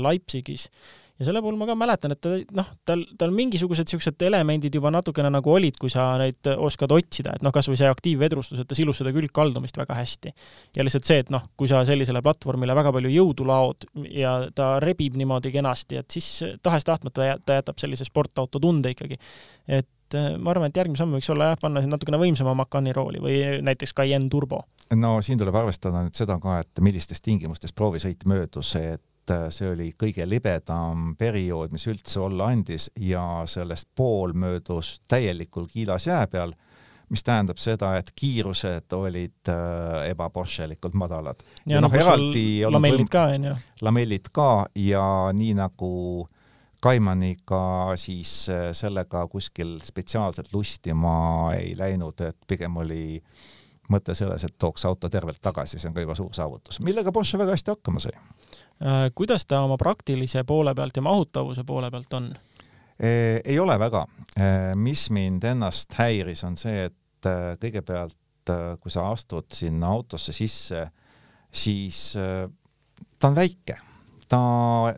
Leipzigis 0.00 0.70
ja 1.18 1.26
selle 1.28 1.42
puhul 1.42 1.56
ma 1.58 1.66
ka 1.68 1.76
mäletan, 1.78 2.14
et 2.14 2.20
ta 2.22 2.32
noh, 2.58 2.70
tal, 2.86 3.04
tal 3.18 3.34
mingisugused 3.34 3.90
siuksed 3.90 4.22
elemendid 4.26 4.74
juba 4.74 4.90
natukene 4.94 5.30
nagu 5.30 5.52
olid, 5.52 5.76
kui 5.80 5.92
sa 5.92 6.08
neid 6.18 6.50
oskad 6.54 6.90
otsida, 6.94 7.36
et 7.36 7.44
noh, 7.46 7.54
kasvõi 7.54 7.78
see 7.78 7.90
aktiivvedrustus, 7.90 8.62
et 8.62 8.70
ta 8.70 8.78
silus 8.78 8.98
seda 9.00 9.12
külgkaldumist 9.14 9.78
väga 9.78 9.98
hästi. 10.00 10.34
ja 10.76 10.86
lihtsalt 10.86 11.06
see, 11.06 11.22
et 11.22 11.30
noh, 11.34 11.46
kui 11.56 11.70
sa 11.70 11.84
sellisele 11.86 12.22
platvormile 12.24 12.74
väga 12.74 12.92
palju 12.96 13.14
jõudu 13.14 13.46
laod 13.46 13.86
ja 14.10 14.36
ta 14.54 14.74
rebib 14.82 15.18
niimoodi 15.20 15.54
kenasti, 15.54 16.02
et 16.02 16.10
siis 16.10 16.58
tahes-tahtmata 16.62 17.30
ta 17.46 17.60
jätab 17.60 17.78
sellise 17.78 18.06
sportauto 18.08 18.58
tunde 18.58 18.90
ikkagi. 18.96 19.20
et 19.68 20.18
äh, 20.18 20.34
ma 20.34 20.50
arvan, 20.50 20.72
et 20.72 20.82
järgmine 20.82 20.98
samm 20.98 21.14
võiks 21.14 21.30
olla 21.30 21.52
jah, 21.52 21.62
panna 21.62 21.82
siin 21.82 21.94
natukene 21.94 22.18
võimsama 22.18 22.58
Macani 22.58 22.92
rooli 22.92 23.22
või 23.22 23.40
näiteks 23.62 23.94
Cayenne 23.94 24.28
Turbo. 24.34 24.64
no 24.90 25.20
siin 25.22 25.38
tuleb 25.38 25.62
arvestada 25.62 26.02
nüüd 26.02 26.18
seda 26.18 26.42
ka, 26.42 26.58
et 26.66 26.82
millistes 26.82 27.22
tingimustes 27.22 27.72
proovisõit 27.72 28.26
möödus, 28.26 28.74
et 28.82 29.02
see 29.54 29.70
oli 29.70 29.88
kõige 29.98 30.26
libedam 30.28 31.14
periood, 31.18 31.72
mis 31.74 31.86
üldse 31.90 32.20
olla 32.24 32.50
andis 32.52 32.90
ja 33.00 33.44
sellest 33.48 33.88
pool 33.96 34.34
möödus 34.36 34.98
täielikul 35.08 35.66
kiilas 35.70 36.06
jää 36.06 36.26
peal, 36.30 36.54
mis 37.12 37.24
tähendab 37.24 37.60
seda, 37.60 37.94
et 38.00 38.12
kiirused 38.16 38.92
olid 38.96 39.50
äh, 39.52 40.10
ebaporšelikult 40.10 40.94
madalad. 40.98 41.42
ja, 41.64 41.76
ja 41.76 41.82
noh, 41.84 41.94
eraldi 41.94 42.64
lamellid 42.68 43.10
ka, 43.12 43.26
onju. 43.38 43.56
lamellid 43.84 44.30
ka 44.32 44.48
ja 44.74 45.08
nii 45.32 45.58
nagu 45.58 45.92
Kaimaniga 46.84 47.94
siis 47.96 48.48
äh, 48.52 48.70
sellega 48.76 49.26
kuskil 49.32 49.78
spetsiaalselt 49.80 50.52
lustima 50.52 51.54
ei 51.56 51.72
läinud, 51.78 52.20
et 52.20 52.36
pigem 52.48 52.76
oli 52.76 53.22
mõte 53.88 54.16
selles, 54.16 54.44
et 54.44 54.56
tooks 54.58 54.84
auto 54.88 55.08
tervelt 55.12 55.40
tagasi, 55.44 55.78
see 55.78 55.88
on 55.88 55.96
ka 55.96 56.04
juba 56.04 56.16
suur 56.16 56.32
saavutus, 56.36 56.80
millega 56.84 57.12
Porsche 57.12 57.40
väga 57.40 57.56
hästi 57.56 57.72
hakkama 57.72 58.04
sai 58.04 58.12
Äh, 58.16 58.43
kuidas 59.14 59.46
ta 59.46 59.62
oma 59.64 59.76
praktilise 59.80 60.44
poole 60.44 60.74
pealt 60.74 60.96
ja 60.96 61.02
mahutavuse 61.02 61.64
poole 61.64 61.90
pealt 61.90 62.12
on? 62.18 62.34
ei 63.44 63.58
ole 63.58 63.78
väga. 63.78 64.06
mis 64.74 65.08
mind 65.10 65.44
ennast 65.44 65.94
häiris, 65.98 66.44
on 66.46 66.56
see, 66.56 66.84
et 66.86 67.26
äh, 67.26 67.56
kõigepealt, 67.58 68.50
äh, 68.50 68.76
kui 68.80 68.90
sa 68.90 69.08
astud 69.10 69.50
sinna 69.54 69.90
autosse 69.94 70.32
sisse, 70.34 70.84
siis 71.54 72.14
ta 72.14 73.28
on 73.30 73.34
väike, 73.34 73.78
ta 74.28 74.40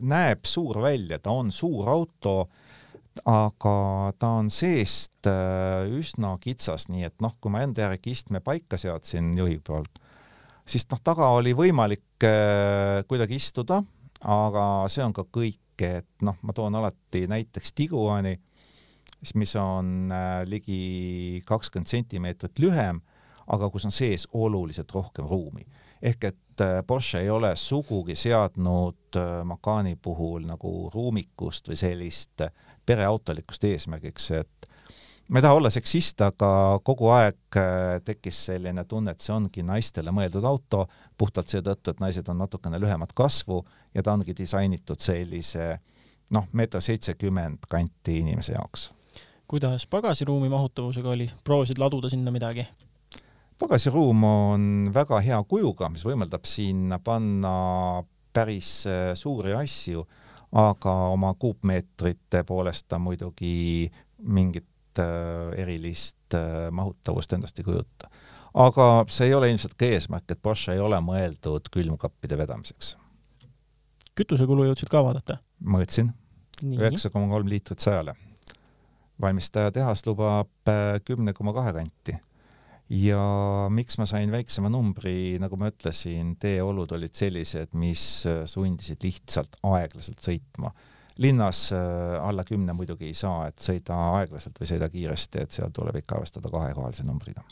näeb 0.01 0.45
suur 0.45 0.81
välja, 0.81 1.19
ta 1.19 1.33
on 1.33 1.51
suur 1.51 1.89
auto, 1.89 2.35
aga 3.25 3.77
ta 4.19 4.33
on 4.41 4.49
seest 4.53 5.25
üsna 5.89 6.35
kitsas, 6.41 6.85
nii 6.89 7.07
et 7.09 7.15
noh, 7.21 7.33
kui 7.41 7.53
ma 7.53 7.63
enda 7.65 7.87
järgi 7.87 8.13
istme 8.13 8.41
paika 8.45 8.77
seadsin 8.77 9.33
juhi 9.37 9.57
poolt 9.57 10.01
siis 10.67 10.87
noh, 10.91 11.01
taga 11.03 11.29
oli 11.37 11.53
võimalik 11.57 12.03
äh, 12.03 12.06
kuidagi 13.07 13.37
istuda, 13.37 13.81
aga 14.25 14.63
see 14.89 15.03
on 15.05 15.13
ka 15.13 15.27
kõik, 15.29 15.59
et 15.85 16.25
noh, 16.25 16.37
ma 16.41 16.55
toon 16.57 16.75
alati 16.79 17.27
näiteks 17.29 17.73
Tiguani, 17.77 18.33
mis 19.35 19.55
on 19.55 20.11
äh, 20.11 20.41
ligi 20.45 21.41
kakskümmend 21.45 21.89
sentimeetrit 21.89 22.59
lühem, 22.61 23.01
aga 23.47 23.69
kus 23.71 23.87
on 23.87 23.95
sees 23.95 24.27
oluliselt 24.33 24.91
rohkem 24.93 25.27
ruumi. 25.27 25.65
ehk 26.01 26.23
et 26.23 26.61
äh, 26.61 26.83
Porsche 26.87 27.19
ei 27.19 27.29
ole 27.29 27.55
sugugi 27.55 28.15
seadnud 28.15 29.17
äh, 29.17 29.43
Macani 29.43 29.95
puhul 29.95 30.45
nagu 30.45 30.89
ruumikust 30.93 31.69
või 31.69 31.79
sellist 31.79 32.43
pereautolikkust 32.85 33.63
eesmärgiks, 33.63 34.31
et 34.31 34.69
ma 35.29 35.39
ei 35.39 35.45
taha 35.45 35.59
olla 35.59 35.69
seksist, 35.73 36.21
aga 36.21 36.49
kogu 36.83 37.09
aeg 37.11 37.59
tekkis 38.05 38.45
selline 38.51 38.85
tunne, 38.87 39.11
et 39.11 39.23
see 39.23 39.35
ongi 39.35 39.63
naistele 39.65 40.13
mõeldud 40.15 40.45
auto, 40.47 40.85
puhtalt 41.17 41.51
seetõttu, 41.51 41.91
et 41.91 42.03
naised 42.03 42.29
on 42.31 42.39
natukene 42.43 42.79
lühemat 42.79 43.13
kasvu 43.17 43.63
ja 43.93 44.03
ta 44.03 44.15
ongi 44.15 44.35
disainitud 44.37 45.03
sellise 45.03 45.73
noh, 46.31 46.47
meeter 46.53 46.83
seitsekümmend 46.83 47.67
kanti 47.69 48.21
inimese 48.21 48.55
jaoks 48.55 48.91
kuidas 49.47 49.87
pagasiruumi 49.87 50.49
mahutavusega 50.49 51.09
oli, 51.09 51.29
proovisid 51.43 51.79
laduda 51.79 52.09
sinna 52.09 52.31
midagi? 52.31 52.67
pagasiruum 53.59 54.23
on 54.23 54.63
väga 54.93 55.19
hea 55.23 55.37
kujuga, 55.49 55.89
mis 55.89 56.03
võimaldab 56.05 56.45
sinna 56.45 56.99
panna 56.99 58.03
päris 58.33 58.83
äh, 58.85 59.13
suuri 59.17 59.55
asju, 59.57 60.03
aga 60.61 60.93
oma 61.13 61.31
kuupmeetrite 61.39 62.43
poolest 62.45 62.85
ta 62.87 62.99
muidugi 63.01 63.89
mingit 64.19 64.67
äh, 64.67 64.76
erilist 65.57 66.37
äh, 66.37 66.67
mahutavust 66.71 67.33
endast 67.33 67.59
ei 67.59 67.67
kujuta. 67.67 68.09
aga 68.53 68.87
see 69.09 69.27
ei 69.27 69.33
ole 69.37 69.51
ilmselt 69.51 69.75
ka 69.77 69.85
eesmärk, 69.85 70.31
et 70.31 70.41
Porsche 70.41 70.73
ei 70.73 70.79
ole 70.83 70.99
mõeldud 71.03 71.69
külmkappide 71.73 72.37
vedamiseks. 72.37 72.95
kütusekulu 74.15 74.69
jõudsid 74.69 74.89
ka 74.91 75.03
vaadata? 75.03 75.41
mõõtsin, 75.63 76.13
üheksa 76.63 77.09
koma 77.13 77.29
kolm 77.33 77.49
liitrit 77.49 77.83
sajale 77.83 78.17
valmistaja 79.21 79.71
tehas 79.71 80.05
lubab 80.05 80.69
äh, 80.69 80.97
kümne 81.05 81.33
koma 81.33 81.53
kahe 81.53 81.73
kanti. 81.73 82.17
ja 82.89 83.21
miks 83.69 83.97
ma 83.99 84.05
sain 84.07 84.31
väiksema 84.31 84.69
numbri, 84.71 85.35
nagu 85.43 85.57
ma 85.59 85.67
ütlesin, 85.73 86.37
teeolud 86.39 86.93
olid 86.95 87.17
sellised, 87.17 87.73
mis 87.75 88.03
äh, 88.29 88.45
sundisid 88.47 89.03
lihtsalt 89.03 89.59
aeglaselt 89.63 90.21
sõitma. 90.23 90.71
Linnas 91.23 91.67
äh, 91.75 92.17
alla 92.21 92.45
kümne 92.47 92.75
muidugi 92.77 93.09
ei 93.09 93.17
saa, 93.17 93.47
et 93.49 93.61
sõida 93.63 93.97
aeglaselt 94.19 94.59
või 94.59 94.69
sõida 94.69 94.89
kiiresti, 94.93 95.45
et 95.45 95.55
seal 95.55 95.73
tuleb 95.75 96.01
ikka 96.01 96.19
arvestada 96.19 96.51
kahekohalise 96.53 97.07
numbriga. 97.07 97.45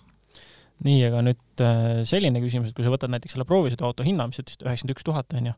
Nii, 0.85 1.05
aga 1.07 1.21
nüüd 1.23 1.61
selline 2.03 2.41
küsimus, 2.43 2.73
et 2.73 2.75
kui 2.75 2.83
sa 2.83 2.91
võtad 2.91 3.07
näiteks 3.13 3.37
selle 3.37 3.45
proovisõiduauto 3.47 4.03
hinna, 4.03 4.25
mis 4.27 4.41
ütlesid 4.41 4.65
üheksakümmend 4.65 4.91
üks 4.97 5.05
tuhat, 5.07 5.35
on 5.39 5.47
ju, 5.47 5.53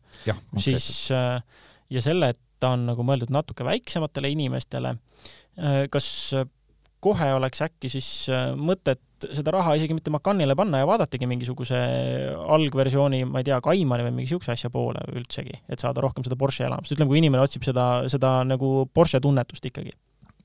siis 0.62 0.86
ja 1.10 2.04
selle, 2.06 2.30
et 2.36 2.42
ta 2.62 2.76
on 2.76 2.84
nagu 2.86 3.02
mõeldud 3.06 3.34
natuke 3.34 3.66
väiksematele 3.66 4.30
inimestele, 4.36 4.94
Äh, 5.58 5.88
kas 5.90 6.08
äh, 6.38 6.46
kohe 7.04 7.34
oleks 7.34 7.62
äkki 7.66 7.92
siis 7.92 8.10
äh, 8.34 8.50
mõtet 8.58 9.04
seda 9.18 9.52
raha 9.54 9.74
isegi 9.78 9.96
mitte 9.98 10.12
Macanile 10.14 10.56
panna 10.58 10.82
ja 10.82 10.88
vaadatagi 10.88 11.28
mingisuguse 11.30 11.78
algversiooni, 12.54 13.24
ma 13.26 13.42
ei 13.42 13.48
tea, 13.48 13.58
Kaimani 13.64 14.06
või 14.06 14.14
mingi 14.20 14.32
siukse 14.34 14.54
asja 14.54 14.70
poole 14.74 15.02
üldsegi, 15.14 15.56
et 15.70 15.82
saada 15.82 16.04
rohkem 16.06 16.26
seda 16.26 16.38
Porsche 16.40 16.68
elamust, 16.68 16.94
ütleme, 16.94 17.10
kui 17.10 17.22
inimene 17.22 17.42
otsib 17.42 17.66
seda, 17.66 17.88
seda 18.12 18.40
nagu 18.46 18.90
Porsche 18.94 19.22
tunnetust 19.24 19.66
ikkagi? 19.72 19.96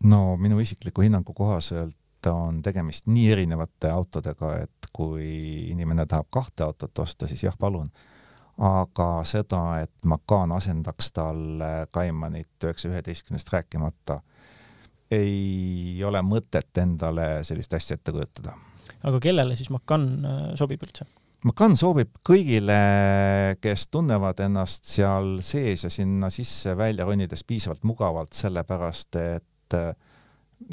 no 0.08 0.36
minu 0.40 0.58
isikliku 0.58 1.04
hinnangu 1.04 1.34
kohaselt 1.36 2.26
on 2.30 2.62
tegemist 2.62 3.06
nii 3.10 3.28
erinevate 3.34 3.90
autodega, 3.90 4.54
et 4.62 4.88
kui 4.94 5.68
inimene 5.72 6.06
tahab 6.06 6.30
kahte 6.30 6.64
autot 6.66 6.98
osta, 7.04 7.26
siis 7.26 7.42
jah, 7.44 7.56
palun. 7.58 7.90
aga 8.62 9.08
seda, 9.26 9.62
et 9.82 10.04
Macan 10.04 10.52
asendaks 10.52 11.12
talle 11.12 11.70
Caymanit 11.94 12.64
üheksa 12.64 12.90
üheteistkümnest 12.92 13.52
rääkimata 13.52 14.20
ei 15.12 16.02
ole 16.06 16.22
mõtet 16.24 16.78
endale 16.82 17.42
sellist 17.46 17.74
asja 17.76 17.98
ette 17.98 18.14
kujutada. 18.14 18.54
aga 19.02 19.20
kellele 19.20 19.56
siis 19.58 19.70
Macan 19.74 20.06
äh, 20.24 20.40
sobib 20.58 20.84
üldse? 20.86 21.06
Macan 21.42 21.74
sobib 21.76 22.12
kõigile, 22.22 22.78
kes 23.58 23.88
tunnevad 23.90 24.38
ennast 24.44 24.86
seal 24.86 25.40
sees 25.42 25.82
ja 25.82 25.90
sinna 25.90 26.30
sisse-välja 26.30 27.06
ronides 27.08 27.42
piisavalt 27.44 27.82
mugavalt, 27.88 28.32
sellepärast 28.38 29.18
et 29.18 29.78
äh, 29.78 29.90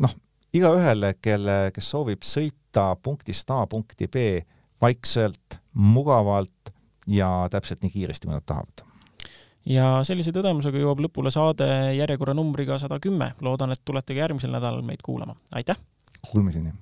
noh, 0.02 0.14
igaühele, 0.54 1.16
kelle, 1.22 1.58
kes 1.74 1.90
soovib 1.96 2.26
sõita 2.26 2.92
punktist 3.02 3.50
A 3.54 3.64
punkti 3.70 4.08
B 4.08 4.28
vaikselt, 4.82 5.58
mugavalt 5.74 6.72
ja 7.10 7.48
täpselt 7.52 7.82
nii 7.84 7.98
kiiresti, 7.98 8.30
kui 8.30 8.38
nad 8.38 8.46
tahavad 8.46 8.89
ja 9.66 10.04
sellise 10.08 10.32
tõdemusega 10.36 10.82
jõuab 10.82 11.02
lõpule 11.06 11.32
saade 11.32 11.68
järjekorranumbriga 11.98 12.80
sada 12.80 13.00
kümme. 13.00 13.34
loodan, 13.42 13.72
et 13.72 13.82
tulete 13.86 14.14
ka 14.14 14.26
järgmisel 14.26 14.52
nädalal 14.52 14.82
meid 14.82 15.02
kuulama. 15.04 15.36
aitäh! 15.54 15.78
Kuulmiseni! 16.32 16.74